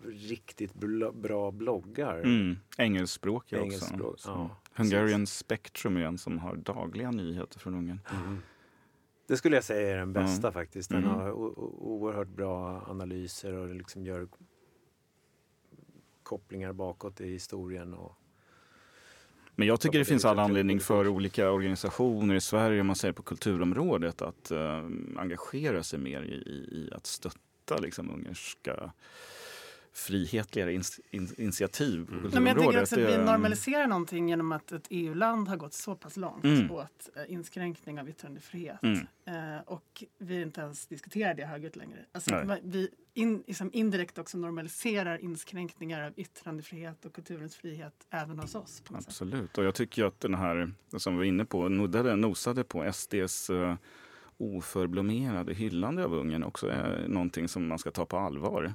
[0.05, 0.73] riktigt
[1.13, 2.17] bra bloggar.
[2.17, 2.57] Mm.
[2.77, 3.65] Engelskspråkiga också.
[3.65, 7.99] Engelskspråk, Så ja, Hungarian Spectrum är en som har dagliga nyheter från Ungern.
[9.27, 10.53] Det skulle jag säga är den bästa Mm.
[10.53, 10.89] faktiskt.
[10.89, 11.15] Den Mm.
[11.15, 14.27] har oerhört bra analyser och liksom gör
[16.23, 17.93] kopplingar bakåt i historien.
[17.93, 18.15] Och,
[19.55, 23.13] Men jag tycker det finns all anledning för olika organisationer i Sverige, om man säger
[23.13, 24.83] på kulturområdet, att eh,
[25.17, 26.33] engagera sig mer i,
[26.71, 28.91] i att stötta liksom, ungerska
[29.95, 32.23] frihetligare ins, in, initiativ på Mm.
[32.23, 32.89] Nej, men jag kulturområdet.
[32.89, 36.43] tänker också att vi normaliserar någonting genom att ett EU-land har gått så pass långt
[36.43, 36.71] Mm.
[36.71, 38.83] åt eh, inskränkning av yttrandefrihet.
[38.83, 38.99] Mm.
[39.55, 42.05] Eh, och vi inte ens diskuterar det högljutt längre.
[42.11, 42.61] Alltså, Nej.
[42.63, 48.81] vi in, liksom indirekt också normaliserar inskränkningar av yttrandefrihet och kulturens frihet även hos oss.
[48.81, 49.09] På något sätt.
[49.09, 52.91] Absolut, och jag tycker att den här, som vi var inne på, nuddade, nosade på
[52.93, 53.75] SDs uh,
[54.37, 58.73] oförblommerade hyllande av Ungern också är någonting som man ska ta på allvar.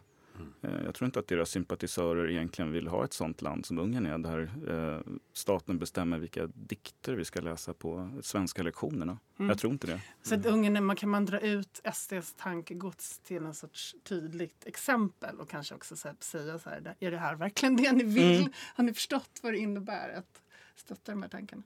[0.63, 4.07] Eh, Jag tror inte att deras sympatisörer egentligen vill ha ett sånt land som Ungern
[4.07, 9.19] är, där eh, staten bestämmer vilka dikter vi ska läsa på svenska lektionerna.
[9.39, 9.49] Mm.
[9.49, 10.01] Jag tror inte det.
[10.23, 15.41] Så att Ungern, man kan man dra ut SDs tankegods till en sorts tydligt exempel
[15.41, 18.41] och kanske också så här, säga så här, är det här verkligen det ni vill?
[18.41, 18.53] Mm.
[18.75, 20.43] Har ni förstått vad det innebär att
[20.77, 21.63] stötta de här tankarna?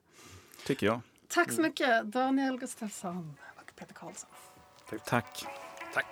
[0.67, 1.01] Tycker jag.
[1.29, 4.31] Tack så mycket Daniel Gustafsson och Peter Karlsson.
[5.07, 5.45] Tack.
[5.95, 6.07] Tack.